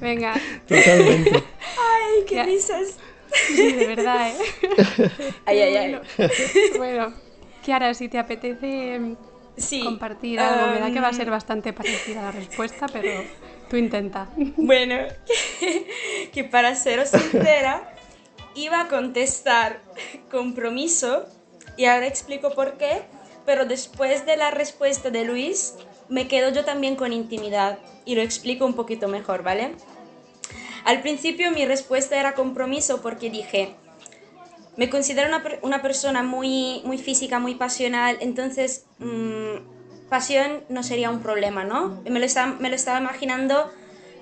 [0.00, 0.34] Venga,
[0.66, 1.30] totalmente.
[1.78, 2.96] Ay, qué risas.
[3.46, 4.36] sí, de verdad, ¿eh?
[5.46, 6.00] Ay, ay, ay.
[6.78, 7.12] Bueno,
[7.64, 9.16] Kiara, si te apetece mm,
[9.56, 9.84] Sí.
[9.84, 13.24] compartir algo, me da que va a ser um, bastante parecida la respuesta, pero
[13.68, 14.28] tú intenta.
[14.56, 14.96] Bueno,
[15.26, 17.82] que, que para seros sincera,
[18.54, 19.80] iba a contestar
[20.30, 21.26] compromiso
[21.76, 23.02] y ahora explico por qué,
[23.44, 25.74] pero después de la respuesta de Luis,
[26.08, 29.74] me quedo yo también con intimidad y lo explico un poquito mejor, ¿vale?
[30.84, 33.74] Al principio mi respuesta era compromiso porque dije,
[34.80, 41.10] me considero una, una persona muy, muy física, muy pasional, entonces mm, pasión no sería
[41.10, 42.00] un problema, ¿no?
[42.08, 43.70] Me lo, estaba, me lo estaba imaginando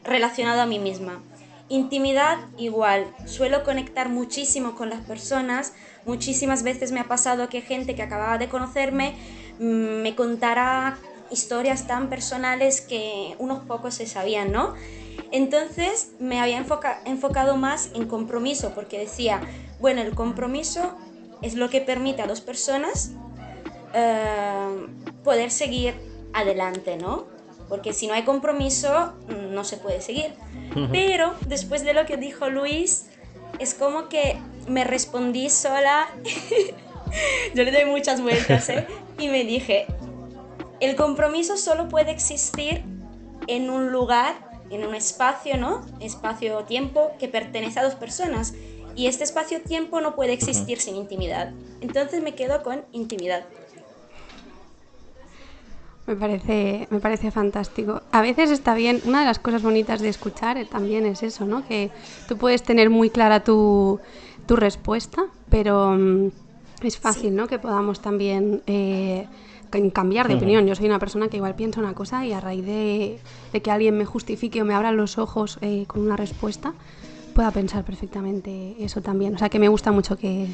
[0.02, 1.22] relacionado a mí misma.
[1.68, 7.94] Intimidad igual, suelo conectar muchísimo con las personas, muchísimas veces me ha pasado que gente
[7.94, 9.14] que acababa de conocerme
[9.60, 10.98] mm, me contará
[11.30, 14.74] historias tan personales que unos pocos se sabían, ¿no?
[15.32, 19.40] Entonces me había enfoca- enfocado más en compromiso, porque decía,
[19.80, 20.96] bueno, el compromiso
[21.42, 23.12] es lo que permite a dos personas
[23.94, 24.86] eh,
[25.24, 25.94] poder seguir
[26.32, 27.26] adelante, ¿no?
[27.68, 30.32] Porque si no hay compromiso, no se puede seguir.
[30.92, 33.06] Pero después de lo que dijo Luis,
[33.58, 36.08] es como que me respondí sola.
[37.54, 38.86] Yo le doy muchas vueltas, ¿eh?
[39.18, 39.86] Y me dije,
[40.80, 42.82] el compromiso solo puede existir
[43.46, 44.34] en un lugar,
[44.70, 45.84] en un espacio, ¿no?
[46.00, 48.54] Espacio-tiempo que pertenece a dos personas.
[48.94, 51.52] Y este espacio-tiempo no puede existir sin intimidad.
[51.80, 53.44] Entonces me quedo con intimidad.
[56.08, 58.00] Me parece, me parece fantástico.
[58.12, 61.44] A veces está bien, una de las cosas bonitas de escuchar eh, también es eso,
[61.44, 61.66] ¿no?
[61.66, 61.90] Que
[62.26, 64.00] tú puedes tener muy clara tu,
[64.46, 66.30] tu respuesta, pero mm,
[66.82, 67.46] es fácil, ¿no?
[67.46, 69.26] Que podamos también eh,
[69.92, 70.66] cambiar de opinión.
[70.66, 73.18] Yo soy una persona que igual piensa una cosa y a raíz de,
[73.62, 76.74] que alguien me justifique o me abra los ojos eh, con una respuesta,
[77.34, 79.34] pueda pensar perfectamente eso también.
[79.34, 80.46] O sea que me gusta mucho que,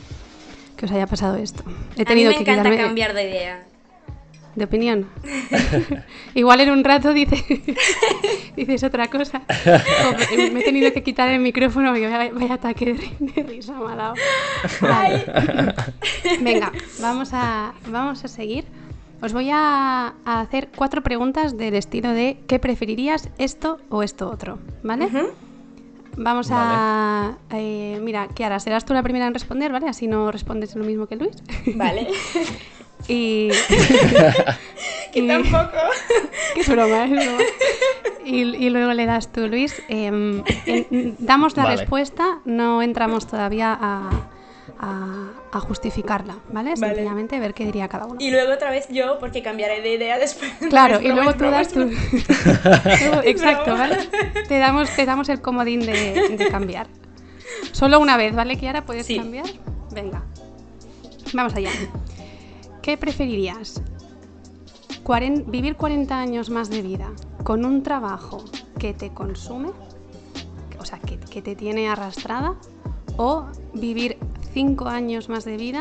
[0.77, 1.62] que os haya pasado esto.
[1.96, 3.64] He tenido a mí me que encanta cambiar de idea
[4.55, 5.07] de opinión.
[6.35, 7.44] Igual en un rato dice,
[8.57, 9.42] dices otra cosa.
[10.53, 13.96] me he tenido que quitar el micrófono porque vaya, vaya ataque de, risa me ha
[13.96, 14.14] dado.
[16.40, 18.64] Venga, vamos a, vamos a seguir.
[19.22, 24.59] Os voy a, hacer cuatro preguntas del estilo de ¿qué preferirías esto o esto otro?
[24.83, 25.09] ¿Vale?
[26.16, 27.37] Vamos a...
[27.50, 29.88] Eh, mira, Kiara, serás tú la primera en responder, ¿vale?
[29.88, 31.37] Así no respondes lo mismo que Luis.
[31.74, 32.09] Vale.
[33.09, 33.50] Y.
[35.12, 35.79] que tampoco.
[36.55, 37.07] que es broma,
[38.24, 39.83] Y, luego le das tú, Luis.
[39.88, 40.42] Em,
[41.18, 44.09] damos la respuesta, no entramos todavía a,
[44.79, 46.77] a, justificarla, ¿vale?
[46.77, 48.16] Sencillamente ver qué diría cada uno.
[48.18, 50.53] Y luego otra vez yo, porque cambiaré de idea después.
[50.68, 51.83] Claro, y luego tú das tú.
[53.24, 53.98] Exacto, ¿vale?
[54.48, 56.88] Te damos, te damos el comodín de, de cambiar.
[57.72, 58.85] Solo una vez, ¿vale, Kiara?
[58.85, 59.46] ¿Puedes cambiar?
[59.92, 60.22] Venga.
[61.33, 61.70] Vamos allá.
[62.83, 63.81] ¿Qué preferirías?
[65.46, 68.42] ¿Vivir 40 años más de vida con un trabajo
[68.79, 69.70] que te consume?
[70.79, 72.55] O sea, que, te tiene arrastrada.
[73.16, 74.18] ¿O vivir
[74.55, 75.81] 5 años más de vida,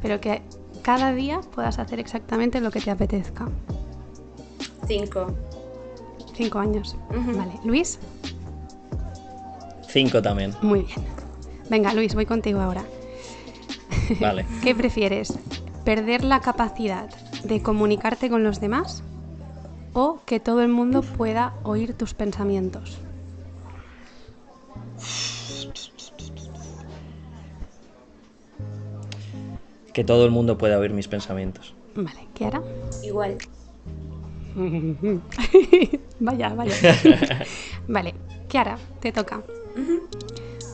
[0.00, 0.42] pero que
[0.82, 3.48] cada día puedas hacer exactamente lo que te apetezca?
[4.86, 5.26] 5.
[6.34, 6.96] 5 años.
[7.10, 7.52] Vale.
[7.64, 7.98] ¿Luis?
[9.88, 10.54] 5 también.
[10.62, 11.00] Muy bien.
[11.68, 12.84] Venga, Luis, voy contigo ahora.
[14.20, 14.46] Vale.
[14.62, 15.34] ¿Qué prefieres?
[15.88, 17.08] perder la capacidad
[17.44, 19.02] de comunicarte con los demás
[19.94, 22.98] o que todo el mundo pueda oír tus pensamientos.
[29.98, 31.74] Que todo el mundo pueda oír mis pensamientos.
[31.96, 32.62] Vale, ¿qué hará?
[33.02, 33.36] Igual.
[36.20, 36.72] vaya, vaya.
[37.88, 38.14] vale,
[38.46, 39.42] Kiara, te toca.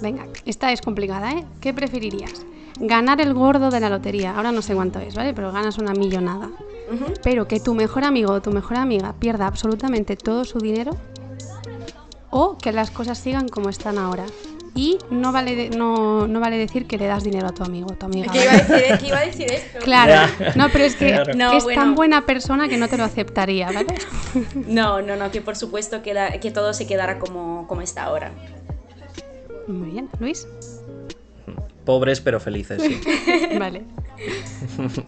[0.03, 1.47] Venga, esta es complicada, ¿eh?
[1.63, 2.45] ¿Qué preferirías?
[2.79, 5.33] ganar el gordo de la lotería, ahora no sé cuánto es, ¿vale?
[5.33, 6.51] Pero ganas una millonada.
[7.23, 10.99] Pero que tu mejor amigo o tu mejor amiga pierda absolutamente todo su dinero
[12.29, 14.27] o que las cosas sigan como están ahora.
[14.77, 18.07] Y no vale, no, no, vale decir que le das dinero a tu amigo tu
[18.07, 18.33] amiga.
[18.33, 19.79] ¿Qué iba a decir, que iba a decir esto.
[19.85, 23.95] Claro, no, pero es que es tan buena persona que no te lo aceptaría, ¿vale?
[24.67, 28.33] No, no, no, que por supuesto que, que todo se quedara como, como está ahora.
[29.69, 30.49] Muy bien, Luis.
[31.85, 32.83] Pobres pero felices.
[33.59, 33.85] vale.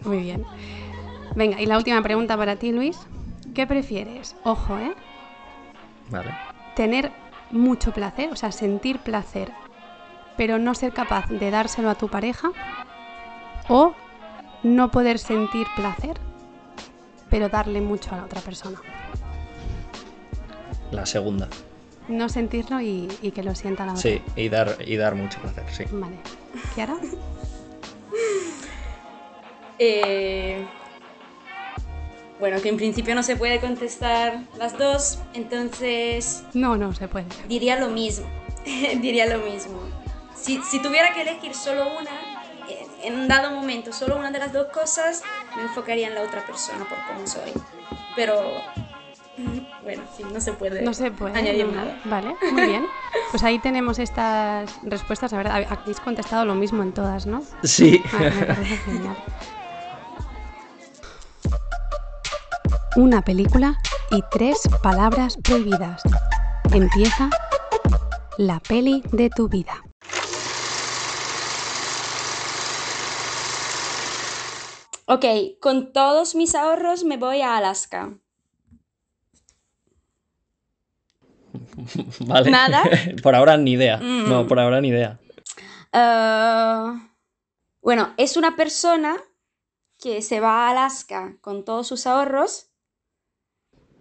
[0.05, 0.45] Muy bien.
[1.35, 2.97] Venga, y la última pregunta para ti, Luis.
[3.53, 4.35] ¿Qué prefieres?
[4.43, 4.93] Ojo, ¿eh?
[6.09, 6.31] Vale.
[6.75, 7.11] Tener
[7.51, 9.51] mucho placer, o sea, sentir placer,
[10.35, 12.51] pero no ser capaz de dárselo a tu pareja.
[13.69, 13.93] O
[14.63, 16.17] no poder sentir placer,
[17.29, 18.81] pero darle mucho a la otra persona.
[20.91, 21.49] La segunda.
[22.07, 24.01] No sentirlo y, que lo sienta la otra.
[24.01, 25.83] Sí, y dar, y dar mucho placer, sí.
[25.91, 26.15] Vale.
[26.73, 26.95] ¿Kiara?
[29.79, 30.65] eh,
[32.39, 36.43] bueno, que en principio no se puede contestar las dos, entonces...
[36.53, 37.25] No, no se puede.
[37.47, 38.27] Diría lo mismo,
[39.01, 39.79] diría lo mismo.
[40.35, 42.11] Si, si, tuviera que elegir solo una,
[43.03, 45.23] en un dado momento, solo una de las dos cosas,
[45.55, 47.51] me enfocaría en la otra persona por cómo soy.
[48.15, 48.61] Pero
[49.83, 51.99] bueno, sí, no se puede, no se puede añadir nada.
[52.05, 52.87] Vale, muy bien.
[53.31, 55.33] Pues ahí tenemos estas respuestas.
[55.33, 57.43] A ver, habéis contestado lo mismo en todas, ¿no?
[57.63, 58.03] Sí.
[58.13, 59.17] Ah, me parece genial.
[62.97, 63.77] Una película
[64.09, 66.01] y tres palabras prohibidas.
[66.73, 67.29] Empieza
[68.39, 69.83] la peli de tu vida.
[75.05, 75.25] Ok,
[75.61, 78.17] con todos mis ahorros me voy a Alaska.
[82.21, 82.49] vale.
[82.49, 82.81] ¿Nada?
[83.21, 83.97] por ahora ni idea.
[83.97, 84.47] No, mm.
[84.47, 85.19] por ahora ni idea.
[85.93, 87.11] Ah,
[87.79, 89.17] bueno, es una persona
[89.99, 92.71] que se va a Alaska con todos sus ahorros.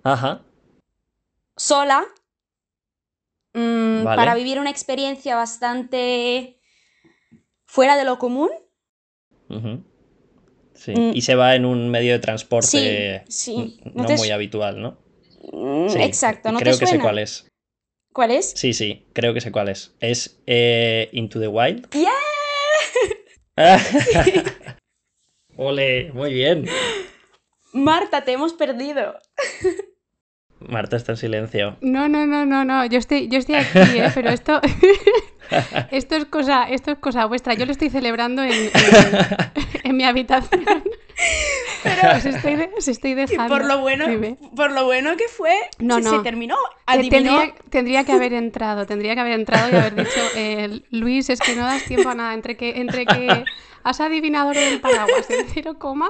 [0.06, 0.40] Ajá.
[1.56, 2.04] Sola.
[3.54, 6.60] Mm, para vivir una experiencia bastante
[7.64, 8.50] fuera de lo común.
[9.48, 9.82] Ujú.
[10.74, 10.92] Sí.
[10.94, 11.10] Mm.
[11.14, 13.78] Y se va en un medio de transporte Sí, sí.
[13.84, 14.98] n- ¿No no te muy su- habitual, ¿no?
[15.52, 17.02] Mm, Sí, Exacto, ¿no Creo te que sé suena?
[17.04, 17.48] cuál es.
[18.12, 18.50] ¿Cuál es?
[18.52, 19.94] Sí, sí, creo que sé cuál es.
[20.00, 21.88] Es eh, Into the Wild.
[21.94, 22.12] ¡Yeah!
[25.56, 26.68] Ole, muy bien.
[27.72, 29.18] Marta, te hemos perdido.
[30.68, 31.76] Marta está en silencio.
[31.80, 32.84] No, no, no, no, no.
[32.86, 34.10] Yo estoy, yo estoy aquí, ¿eh?
[34.14, 34.60] Pero esto,
[35.90, 37.54] esto es cosa, esto es cosa vuestra.
[37.54, 38.70] Yo lo estoy celebrando en, en-
[39.84, 40.64] en mi habitación.
[41.82, 43.48] Pero- os estoy, de- os estoy dejando.
[43.54, 44.36] por lo bueno, Dime.
[44.54, 46.10] por lo bueno que fue, No, se, no.
[46.10, 46.56] se terminó.
[46.86, 51.40] Tendría, tendría que haber entrado, tendría que haber entrado y haber dicho, eh, Luis, es
[51.40, 53.44] que no das tiempo a nada, entre que, entre que
[53.88, 56.08] has adivinado lo del paraguas en cero coma,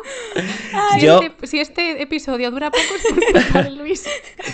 [0.94, 4.04] si, Yo- este, si este episodio dura poco es por culpa de Luis.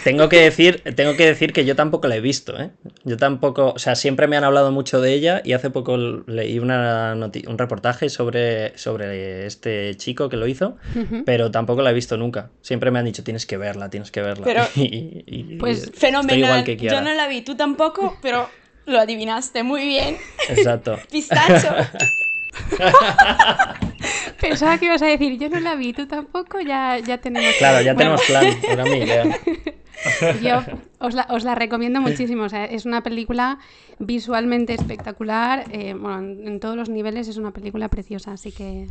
[0.02, 2.70] Tengo que decir, tengo que decir que yo tampoco la he visto, ¿eh?
[3.04, 6.58] Yo tampoco, o sea, siempre me han hablado mucho de ella y hace poco leí
[6.58, 11.22] una un reportaje sobre, sobre este chico que lo hizo, Ujú.
[11.24, 12.50] pero tampoco la he visto nunca.
[12.60, 14.44] Siempre me han dicho, tienes que verla, tienes que verla.
[14.44, 16.38] Pero- Y- y- Pues, estoy Fenomenal.
[16.38, 18.48] igual que Yo no la vi, tú tampoco, pero
[18.86, 20.16] lo adivinaste muy bien.
[20.48, 20.98] Exacto.
[21.12, 21.68] Pistacho.
[24.40, 27.54] Pensaba que ibas a decir, yo no la vi, tú tampoco, ya, ya tenemos...
[27.58, 29.38] Claro, ya Bueno, tenemos plan, mi idea.
[30.42, 30.64] Yo
[30.98, 32.42] os la, os la recomiendo muchísimo.
[32.42, 33.60] O sea, es una película
[34.00, 35.64] visualmente espectacular.
[35.70, 38.32] eh, bueno, en, en todos los niveles es una película preciosa.
[38.32, 38.88] Así que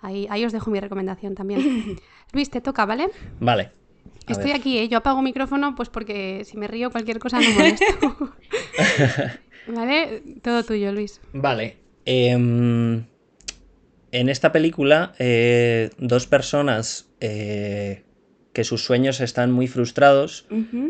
[0.00, 1.98] ahí, ahí os dejo mi recomendación también.
[2.32, 3.08] Luis, te toca, ¿vale?
[3.40, 3.72] Vale.
[4.28, 4.60] a Estoy ver.
[4.60, 4.86] aquí, ¿eh?
[4.88, 8.16] Yo apago micrófono pues porque si me río cualquier cosa no molesto.
[9.66, 10.22] ¿Vale?
[10.40, 11.20] Todo tuyo, Luis.
[11.32, 11.78] Vale.
[12.08, 13.04] Em,
[14.12, 18.04] en esta película, eh, dos personas eh,
[18.54, 20.46] que sus sueños están muy frustrados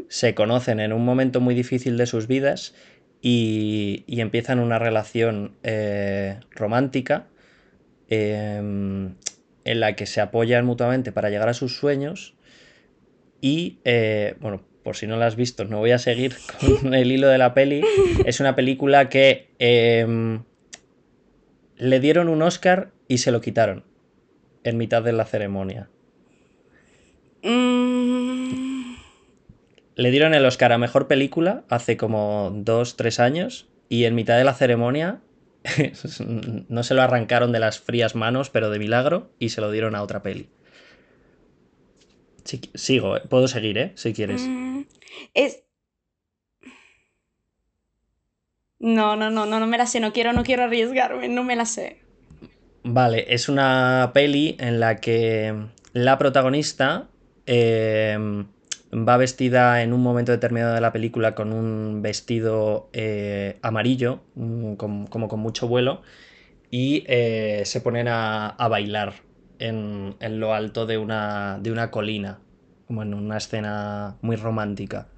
[0.09, 2.75] se conocen en un momento muy difícil de sus vidas
[3.21, 7.27] y, y empiezan una relación eh, romántica
[8.09, 9.17] em,
[9.65, 12.37] en la que se apoyan mutuamente para llegar a sus sueños
[13.41, 13.79] y,
[14.41, 16.37] bueno, por si no la has visto, no voy a seguir
[16.81, 17.83] con el hilo de la peli.
[18.25, 20.43] Es una película que em,
[21.79, 23.85] le dieron un Oscar y se lo quitaron
[24.65, 25.89] en mitad de la ceremonia.
[27.43, 28.95] Mm,
[29.97, 34.37] Le dieron el Oscar a Mejor Película hace como dos, tres años y en mitad
[34.37, 35.21] de la ceremonia
[36.69, 39.95] no se lo arrancaron de las frías manos, pero de milagro, y se lo dieron
[39.95, 40.49] a otra peli.
[42.45, 43.23] Si- sigo, ¿eh?
[43.29, 43.93] puedo seguir, ¿eh?
[43.95, 44.43] Si quieres.
[44.43, 44.83] mm,
[45.35, 45.63] es.
[48.81, 51.57] No, no, no, no, no me la sé, no quiero, no quiero arriesgarme, no me
[51.57, 51.99] la sé.
[52.85, 55.55] Vale, es una peli en la que
[55.93, 57.09] la protagonista
[57.47, 58.17] eh,
[58.93, 64.75] va vestida en un momento determinado de la película con un vestido eh, amarillo, mm,
[64.75, 66.03] como con mucho vuelo,
[66.71, 69.15] y eh, se ponen a, a bailar
[69.59, 72.39] en, en lo alto de una, de una colina,
[72.87, 75.09] como en una escena muy romántica.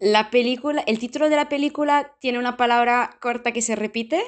[0.00, 4.22] La película, el título de la película tiene una palabra corta que se repite.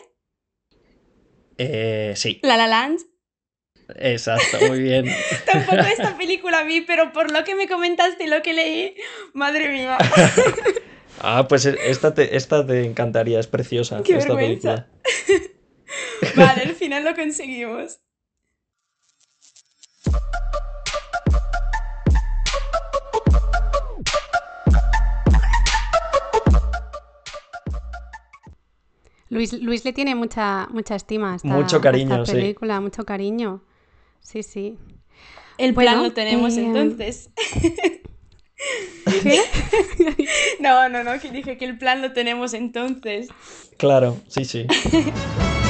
[1.59, 3.01] Eh, sí, La La Land.
[3.97, 5.07] exacto, muy bien.
[5.47, 8.95] Tampoco esta película vi, pero por lo que me comentaste y lo que leí,
[9.35, 9.99] madre mía.
[11.23, 14.03] Ah, pues esta te, esta te encantaría, es preciosa.
[14.03, 14.87] Qué esta vergüenza.
[14.87, 15.51] película.
[16.35, 18.01] Vale, al final lo conseguimos.
[29.31, 32.33] Luis, Luis le tiene mucha, mucha estima a esta, Mucho a cariño, esta sí.
[32.33, 33.63] película, mucho cariño.
[34.21, 34.77] Sí, sí.
[35.57, 37.31] El Bueno, plan lo tenemos eh, entonces.
[39.23, 39.41] ¿Qué?
[40.61, 43.29] No, no, no, que dije que el plan lo tenemos entonces.
[43.79, 44.67] Claro, sí, sí.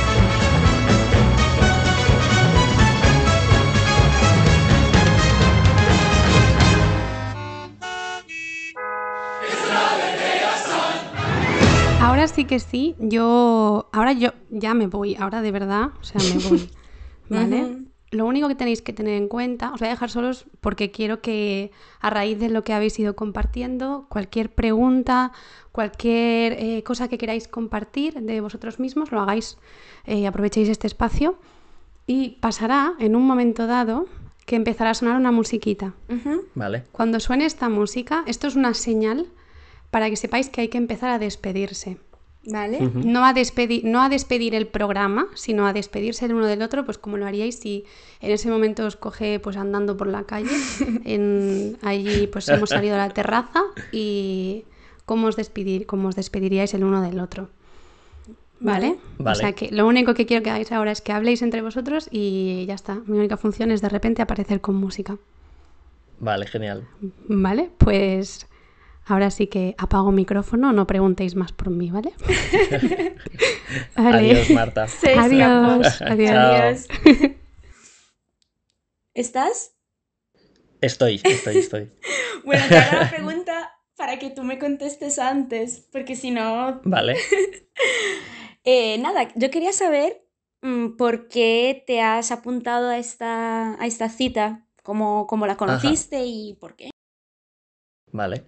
[12.11, 13.89] Ahora sí que sí, yo.
[13.93, 16.69] Ahora yo ya me voy, ahora de verdad, o sea, me voy.
[17.29, 17.85] ¿Vale?
[18.11, 21.21] Lo único que tenéis que tener en cuenta, os voy a dejar solos porque quiero
[21.21, 25.31] que a raíz de lo que habéis ido compartiendo, cualquier pregunta,
[25.71, 29.57] cualquier eh, cosa que queráis compartir de vosotros mismos, lo hagáis,
[30.05, 31.39] eh, aprovechéis este espacio
[32.09, 34.07] y pasará en un momento dado
[34.47, 35.95] que empezará a sonar una musiquita.
[36.57, 36.83] Vale.
[36.91, 39.29] Cuando suene esta música, esto es una señal
[39.91, 41.99] para que sepáis que hay que empezar a despedirse.
[42.47, 42.81] Vale.
[42.81, 46.87] No a, despedir, no a despedir el programa, sino a despedirse el uno del otro,
[46.87, 47.85] pues como lo haríais si
[48.21, 50.49] en ese momento os coge pues andando por la calle.
[51.05, 53.63] En, allí pues hemos salido a la terraza
[53.93, 54.65] y
[55.05, 57.51] cómo os, despedir, cómo os despediríais el uno del otro.
[58.59, 58.97] ¿Vale?
[59.19, 59.37] Vale.
[59.37, 62.09] O sea que lo único que quiero que hagáis ahora es que habléis entre vosotros
[62.11, 63.01] y ya está.
[63.07, 65.19] Mi única función es de repente aparecer con música.
[66.21, 66.87] Vale, genial.
[67.29, 67.71] ¿Vale?
[67.79, 68.47] Pues
[69.05, 72.13] ahora sí que apago micrófono, no preguntéis más por mí, ¿vale?
[73.97, 74.31] Vale.
[74.33, 74.87] Adiós, Marta.
[75.17, 76.03] Adiós, adiós.
[76.03, 76.89] Adiós.
[79.15, 79.77] ¿Estás?
[80.81, 81.93] Estoy, estoy, estoy.
[82.45, 86.81] Bueno, te hago la pregunta para que tú me contestes antes, porque si no...
[86.85, 87.17] Vale.
[88.65, 90.27] Eh, nada, yo quería saber
[90.63, 96.25] mm, por qué te has apuntado a esta, a esta cita, cómo, cómo la conociste
[96.25, 96.91] y por qué.
[98.13, 98.45] Vale.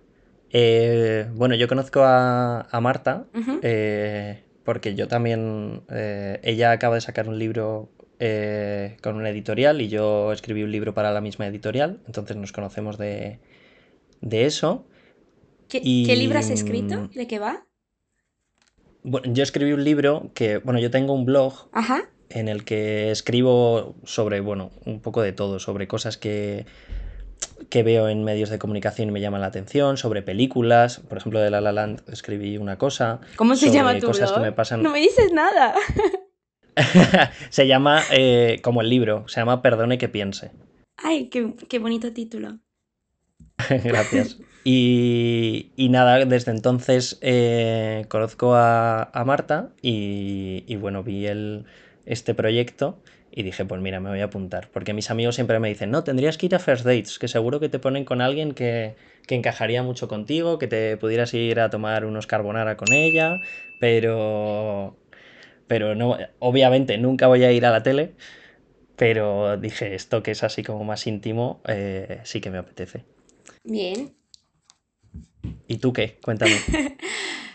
[0.52, 3.24] Eh, bueno, yo conozco a, a Marta
[3.62, 5.82] eh, porque yo también...
[5.88, 10.70] eh, ella acaba de sacar un libro eh, con una editorial y yo escribí un
[10.70, 13.40] libro para la misma editorial, entonces nos conocemos de,
[14.20, 14.86] de eso.
[15.68, 17.00] ¿Qué, y, qué libro has escrito?
[17.00, 17.64] mm, ¿De qué va?
[19.02, 22.10] Bueno, yo escribí un libro que, bueno, yo tengo un blog Ajá.
[22.28, 26.66] en el que escribo sobre, bueno, un poco de todo, sobre cosas que,
[27.68, 31.40] que veo en medios de comunicación y me llaman la atención, sobre películas, por ejemplo,
[31.40, 33.20] de La La Land escribí una cosa.
[33.36, 34.40] ¿Cómo se sobre llama tu cosas blog?
[34.40, 34.82] que me pasan.
[34.82, 35.74] No me dices nada.
[37.50, 40.50] se llama, eh, como el libro, se llama Perdone que piense.
[40.96, 42.58] Ay, qué, qué bonito título.
[43.84, 44.38] Gracias.
[44.64, 51.64] Y, y nada, desde entonces eh, conozco a, a Marta y, y bueno, vi el,
[52.06, 53.01] este proyecto
[53.34, 54.68] y dije, pues mira, me voy a apuntar.
[54.72, 57.60] Porque mis amigos siempre me dicen, no, tendrías que ir a First Dates, que seguro
[57.60, 58.94] que te ponen con alguien que,
[59.26, 63.40] que encajaría mucho contigo, que te pudieras ir a tomar unos carbonara con ella,
[63.78, 64.96] pero...
[65.66, 68.12] Pero no, obviamente nunca voy a ir a la tele,
[68.96, 73.04] pero dije, esto que es así como más íntimo, eh, sí que me apetece.
[73.64, 74.12] Bien.
[75.66, 76.18] ¿Y tú qué?
[76.22, 76.52] Cuéntame.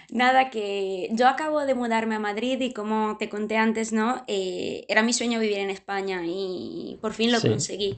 [0.10, 4.24] Nada, que yo acabo de mudarme a Madrid y como te conté antes, ¿no?
[4.28, 7.50] Eh, era mi sueño vivir en España y por fin lo Sí.
[7.50, 7.98] conseguí.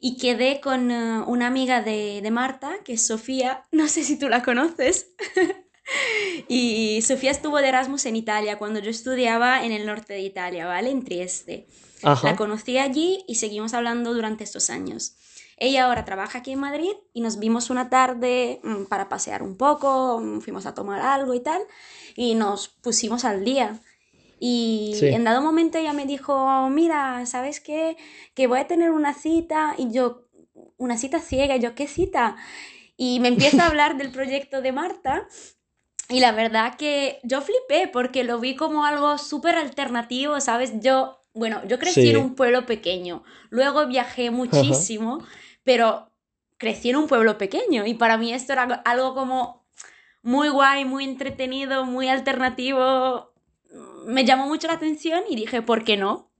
[0.00, 4.18] Y quedé con eh, una amiga de, de Marta, que es Sofía, no sé si
[4.18, 5.08] tú la conoces.
[6.48, 10.66] y Sofía estuvo de Erasmus en Italia cuando yo estudiaba en el norte de Italia,
[10.66, 10.90] ¿vale?
[10.90, 11.66] En Trieste.
[12.02, 12.28] Ajá.
[12.30, 15.16] La conocí allí y seguimos hablando durante estos años.
[15.58, 19.56] Ella ahora trabaja aquí en Madrid y nos vimos una tarde mm, para pasear un
[19.56, 21.62] poco, mm, fuimos a tomar algo y tal,
[22.14, 23.78] y nos pusimos al día.
[24.38, 25.06] Y Sí.
[25.06, 27.96] en dado momento ella me dijo, mira, ¿sabes qué?
[28.34, 30.26] Que voy a tener una cita y yo,
[30.76, 32.36] una cita ciega, y yo, ¿qué cita?
[32.98, 35.26] Y me empieza a hablar del proyecto de Marta
[36.10, 40.72] y la verdad que yo flipé porque lo vi como algo súper alternativo, ¿sabes?
[40.80, 42.10] Yo, bueno, yo crecí Sí.
[42.10, 45.24] en un pueblo pequeño, luego viajé muchísimo,
[45.66, 46.10] pero
[46.56, 49.66] crecí en un pueblo pequeño y para mí esto era algo- como
[50.22, 53.32] muy guay, muy entretenido, muy alternativo.
[54.06, 56.30] Me llamó mucho la atención y dije, ¿por qué no?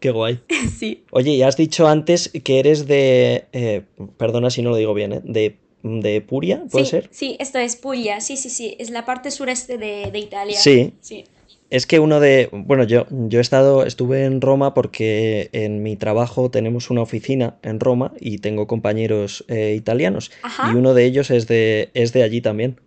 [0.00, 0.40] Qué guay.
[0.78, 1.04] sí.
[1.12, 3.84] Oye, y has dicho antes que eres de, eh,
[4.16, 5.20] perdona si no lo digo bien, ¿eh?
[5.22, 7.08] De, de Puria, ¿puede sí, ser?
[7.12, 10.58] Sí, esto es Puglia, sí, sí, sí, es la parte sureste de, de Italia.
[10.58, 10.94] Sí.
[11.00, 11.24] Sí.
[11.70, 15.96] Es que uno de, bueno, yo, yo he estado, estuve en Roma porque en mi
[15.96, 20.70] trabajo tenemos una oficina en Roma y tengo compañeros eh, italianos Ajá.
[20.70, 22.80] y uno de ellos es de, es de allí también.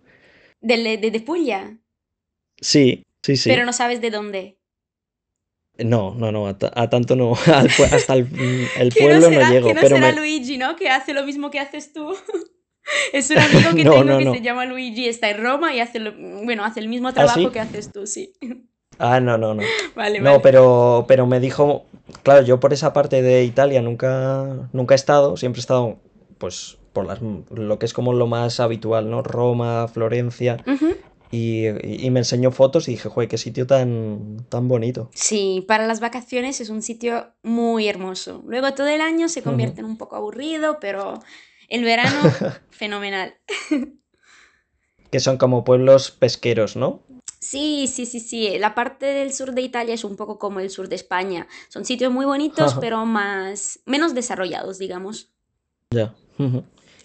[0.60, 1.78] De, de, de Puglia,
[2.60, 3.50] Sí, sí, sí.
[3.50, 4.58] pero no sabes de dónde.
[5.78, 8.26] No, no, no, a, ta- a tanto no, hasta el,
[8.98, 10.74] pueblo no no, será, llego, que no pero será me- Luigi, ¿no?
[10.76, 12.14] Que hace lo mismo que haces tú.
[13.12, 14.32] es un amigo que No, tengo no, que no.
[14.34, 16.12] se llama Luigi, está en Roma y hace, lo-
[16.44, 17.48] bueno, hace el mismo trabajo sí?
[17.48, 18.32] que haces tú, sí.
[19.00, 19.62] Ah, no, no, no.
[19.94, 20.40] vale, No, vale.
[20.42, 21.84] pero, pero me dijo,
[22.24, 25.98] claro, yo por esa parte de Italia nunca, nunca he estado, siempre he estado,
[26.38, 29.22] pues, por las, lo que es como lo más habitual, ¿no?
[29.22, 30.56] Roma, Florencia,
[31.30, 31.66] y,
[32.06, 35.10] y me enseñó fotos y dije, joder, qué sitio tan, tan bonito.
[35.14, 38.42] Sí, para las vacaciones es un sitio muy hermoso.
[38.48, 41.20] Luego todo el año se convierte en un poco aburrido, pero
[41.68, 42.20] el verano,
[42.70, 43.34] fenomenal.
[45.10, 47.02] Que son como pueblos pesqueros, ¿no?
[47.40, 48.58] Sí, sí, sí, sí.
[48.58, 51.46] La parte del sur de Italia es un poco como el sur de España.
[51.68, 55.30] Son sitios muy bonitos, pero más, menos desarrollados, digamos.
[55.90, 56.14] Ya.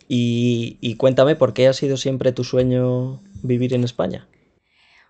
[0.07, 4.27] Y, y cuéntame, ¿por qué ha sido siempre tu sueño vivir en España?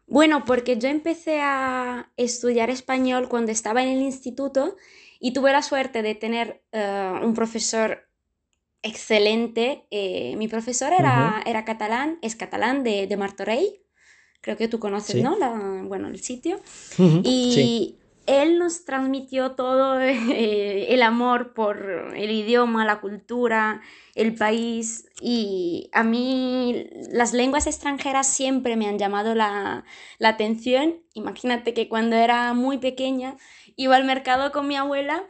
[0.07, 4.75] Bueno, porque yo empecé a estudiar español cuando estaba en el instituto
[5.19, 8.09] y tuve la suerte de tener eh, un profesor
[8.83, 9.85] excelente.
[9.91, 13.79] Eh, mi profesor era, era catalán, es catalán de, de Martorell.
[14.41, 15.21] Creo que tú conoces, Sí.
[15.23, 15.37] ¿no?
[15.37, 16.59] La- bueno, el sitio.
[16.99, 17.21] Ujú.
[17.23, 17.97] Y Sí.
[18.27, 23.81] él nos transmitió todo eh, el amor por el idioma, la cultura,
[24.15, 29.85] el país y a mí las lenguas extranjeras siempre me han llamado la,
[30.19, 30.95] la atención.
[31.13, 33.37] Imagínate que cuando era muy pequeña
[33.77, 35.23] iba al mercado con mi abuela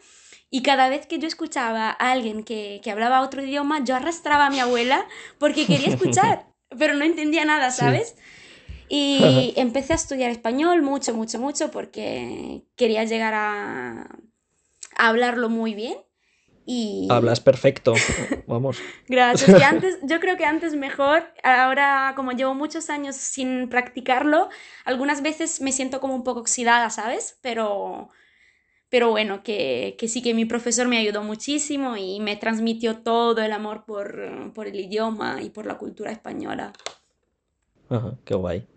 [0.56, 4.46] y cada vez que yo escuchaba a alguien que, que hablaba otro idioma, yo arrastraba
[4.46, 5.04] a mi abuela
[5.40, 6.46] porque quería escuchar,
[6.78, 8.16] pero no entendía nada, ¿sabes?
[8.88, 14.02] Y empecé a estudiar español mucho, mucho, mucho porque quería llegar a,
[14.96, 15.98] a hablarlo muy bien.
[16.68, 17.08] Y...
[17.10, 17.96] Hablas perfecto,
[18.46, 18.78] vamos.
[19.08, 19.60] Gracias.
[19.60, 21.34] Antes, yo creo que antes mejor.
[21.42, 24.50] Ahora, como llevo muchos años sin practicarlo,
[24.86, 27.40] algunas veces me siento como un poco oxidada, ¿sabes?
[27.42, 28.10] Pero,
[28.94, 33.42] pero bueno, que, que sí que mi profesor me ayudó muchísimo y me transmitió todo
[33.42, 36.74] el amor por, por el idioma y por la cultura española.
[37.90, 38.68] Ajá, qué guay.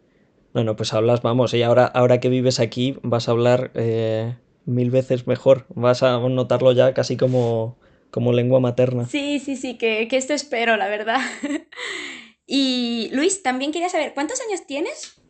[0.55, 4.91] Bueno, pues hablas, vamos, y ahora, ahora que vives aquí vas a hablar eh, mil
[4.91, 7.77] veces mejor, vas a notarlo ya casi como,
[8.11, 9.05] como lengua materna.
[9.05, 11.21] Sí, sí, sí, que, que esto espero, la verdad.
[12.47, 15.21] y Luis, también quería saber, ¿cuántos años tienes?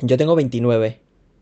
[0.00, 0.98] Yo tengo 29.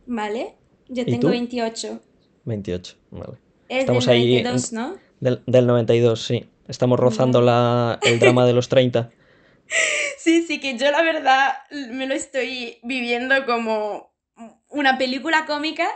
[0.07, 0.57] Vale,
[0.89, 1.29] yo ¿Y tengo tú?
[1.29, 2.01] 28.
[2.49, 3.35] 28, vale.
[3.69, 4.97] Es Estamos del ahí 92, ¿no?
[5.21, 6.47] Del, del 92, sí.
[6.67, 9.11] Estamos rozando la, el drama de los 30.
[10.19, 11.53] Sí, sí, que yo la verdad
[11.91, 14.11] me lo estoy viviendo como
[14.71, 15.87] una película cómica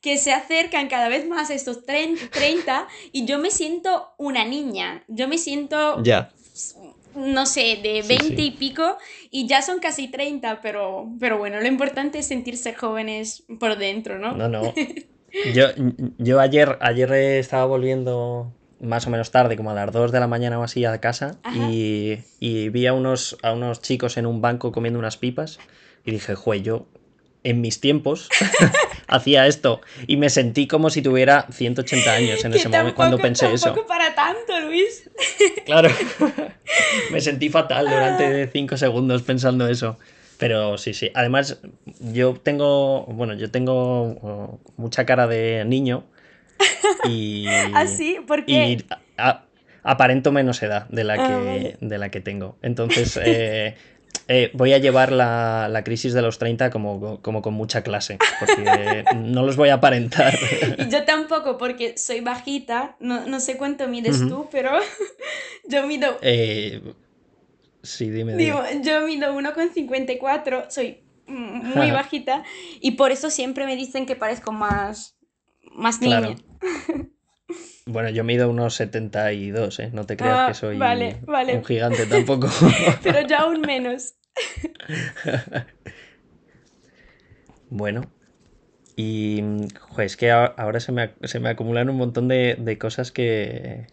[0.00, 5.04] que se acercan cada vez más a estos 30 y yo me siento una niña.
[5.06, 6.32] Yo me siento, Ya.
[7.14, 8.42] no sé, de Sí, 20 sí.
[8.46, 8.96] y pico
[9.30, 14.18] y ya son casi 30, pero, pero bueno, lo importante es sentirse jóvenes por dentro,
[14.18, 14.32] ¿no?
[14.32, 14.74] No, no.
[15.54, 15.66] Yo,
[16.18, 20.26] yo ayer, ayer estaba volviendo más o menos tarde, como a las 2 de la
[20.26, 24.40] mañana o así, a casa, y, y vi a unos, a unos chicos en un
[24.40, 25.58] banco comiendo unas pipas,
[26.04, 26.86] y dije, jue, yo
[27.42, 28.28] en mis tiempos
[29.06, 33.16] hacía esto, y me sentí como si tuviera 180 años en Que ese momento cuando
[33.18, 33.66] tampoco- pensé eso.
[33.66, 35.10] Tampoco para tanto, Luis.
[35.66, 35.90] Claro.
[37.10, 39.98] Me sentí fatal durante cinco segundos pensando eso.
[40.40, 41.10] Pero sí, sí.
[41.14, 41.60] Además,
[42.12, 46.04] yo tengo, bueno, yo tengo uh, mucha cara de niño
[47.04, 47.44] y,
[47.76, 48.18] ¿Ah, sí?
[48.26, 48.76] ¿Por qué?
[48.76, 48.84] y
[49.16, 49.44] a-
[49.82, 51.76] aparento menos edad de la que, Ah, vale.
[51.80, 52.56] de la que tengo.
[52.62, 53.74] Entonces, eh,
[54.28, 58.18] eh, voy a llevar la, la crisis de los 30 como, como con mucha clase,
[58.38, 60.38] porque no los voy a aparentar.
[60.90, 64.70] Yo tampoco, porque soy bajita, no, no sé cuánto mides tú, pero
[65.68, 66.80] yo mido, Eh,
[67.82, 68.44] sí, dime, dime.
[68.44, 72.44] digo, yo mido 1,54, soy muy bajita,
[72.80, 75.16] y por eso siempre me dicen que parezco más,
[75.72, 76.20] más niña.
[76.20, 76.36] Claro.
[77.86, 79.90] Bueno, yo mido unos 72, ¿eh?
[79.92, 81.56] No te creas Ah, que soy vale, vale.
[81.56, 82.48] un gigante tampoco.
[83.02, 84.14] Pero yo aún menos.
[87.70, 88.02] bueno.
[88.94, 89.42] Y,
[89.98, 93.86] es que ahora se me, se me acumulan un montón de, de cosas que,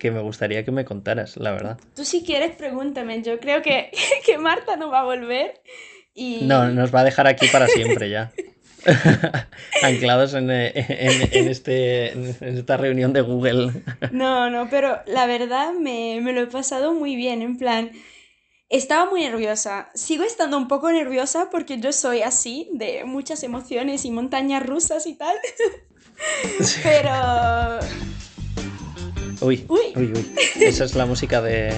[0.00, 1.78] que me gustaría que me contaras, la verdad.
[1.94, 3.22] Tú si quieres, pregúntame.
[3.22, 3.92] Yo creo que,
[4.26, 5.60] que Marta no va a volver.
[6.14, 6.40] Y...
[6.42, 8.32] No, nos va a dejar aquí para siempre ya.
[9.82, 13.72] Anclados en, eh, en- en este, en esta reunión de Google.
[14.10, 17.90] No, no, pero la verdad me, me lo he pasado muy bien, en plan,
[18.70, 24.06] estaba muy nerviosa, sigo estando un poco nerviosa porque yo soy así, de muchas emociones
[24.06, 25.36] y montañas rusas y tal,
[26.82, 27.80] pero
[29.40, 29.80] Uy, Uy.
[29.96, 30.26] uy, uy.
[30.60, 31.72] Esa es la música de.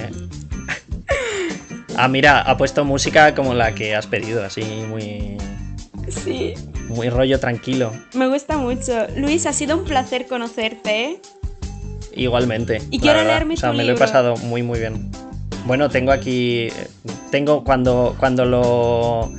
[1.95, 5.37] Ah, mira, ha puesto música como la que has pedido, así muy.
[6.09, 6.53] sí,
[6.89, 7.93] Muy rollo tranquilo.
[8.13, 9.07] me gusta mucho.
[9.15, 11.21] Luis, ha sido un placer conocerte, ¿eh?
[12.15, 12.81] Igualmente.
[12.91, 13.33] Y quiero verdad.
[13.33, 15.11] leerme O sea, tu me lo he pasado muy, muy bien.
[15.65, 16.69] Bueno, tengo aquí.
[17.31, 19.31] Tengo cuando, cuando lo.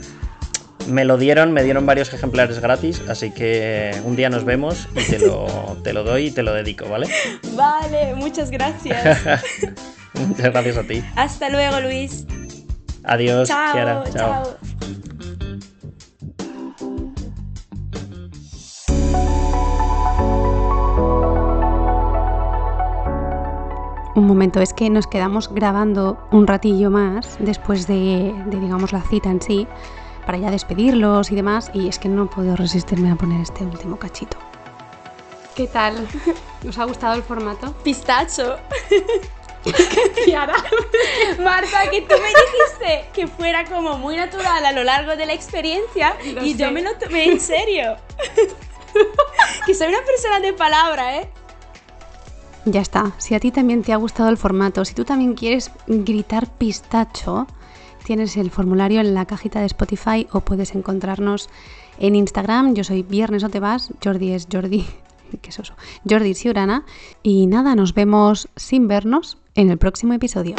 [0.88, 5.02] Me lo dieron, me dieron varios ejemplares gratis, así que un día nos vemos y
[5.04, 5.46] te lo,
[5.82, 7.08] te lo doy y te lo dedico, ¿vale?
[7.54, 9.20] Vale, muchas gracias.
[10.14, 11.02] Muchas gracias a ti.
[11.16, 12.24] Hasta luego, Luis.
[13.02, 14.04] Adiós, Chao, Kiara.
[14.14, 14.56] chao.
[24.14, 29.02] Un momento, es que nos quedamos grabando un ratillo más después de, de, digamos, la
[29.02, 29.66] cita en sí,
[30.24, 33.98] para ya despedirlos y demás, y es que no puedo resistirme a poner este último
[33.98, 34.36] cachito.
[35.54, 36.06] ¿Qué tal?
[36.68, 37.72] ¿Os ha gustado el formato?
[37.84, 38.56] Pistacho.
[41.42, 45.32] Marta, que tú me dijiste que fuera como muy natural a lo largo de la
[45.32, 47.96] experiencia Lo y yo me lo tomé en serio.
[49.66, 51.30] que soy una persona de palabra, ¿eh?
[52.66, 53.12] Ya está.
[53.18, 57.46] Si a ti también te ha gustado el formato, si tú también quieres gritar pistacho,
[58.04, 61.48] tienes el formulario en la cajita de Spotify o puedes encontrarnos
[61.98, 64.84] En Instagram yo soy Viernes o te vas, Jordi es Jordi,
[65.42, 65.74] qué soso,
[66.08, 66.84] Jordi Siurana.
[67.22, 70.54] Y nada, nos vemos sin vernos en el próximo episodio.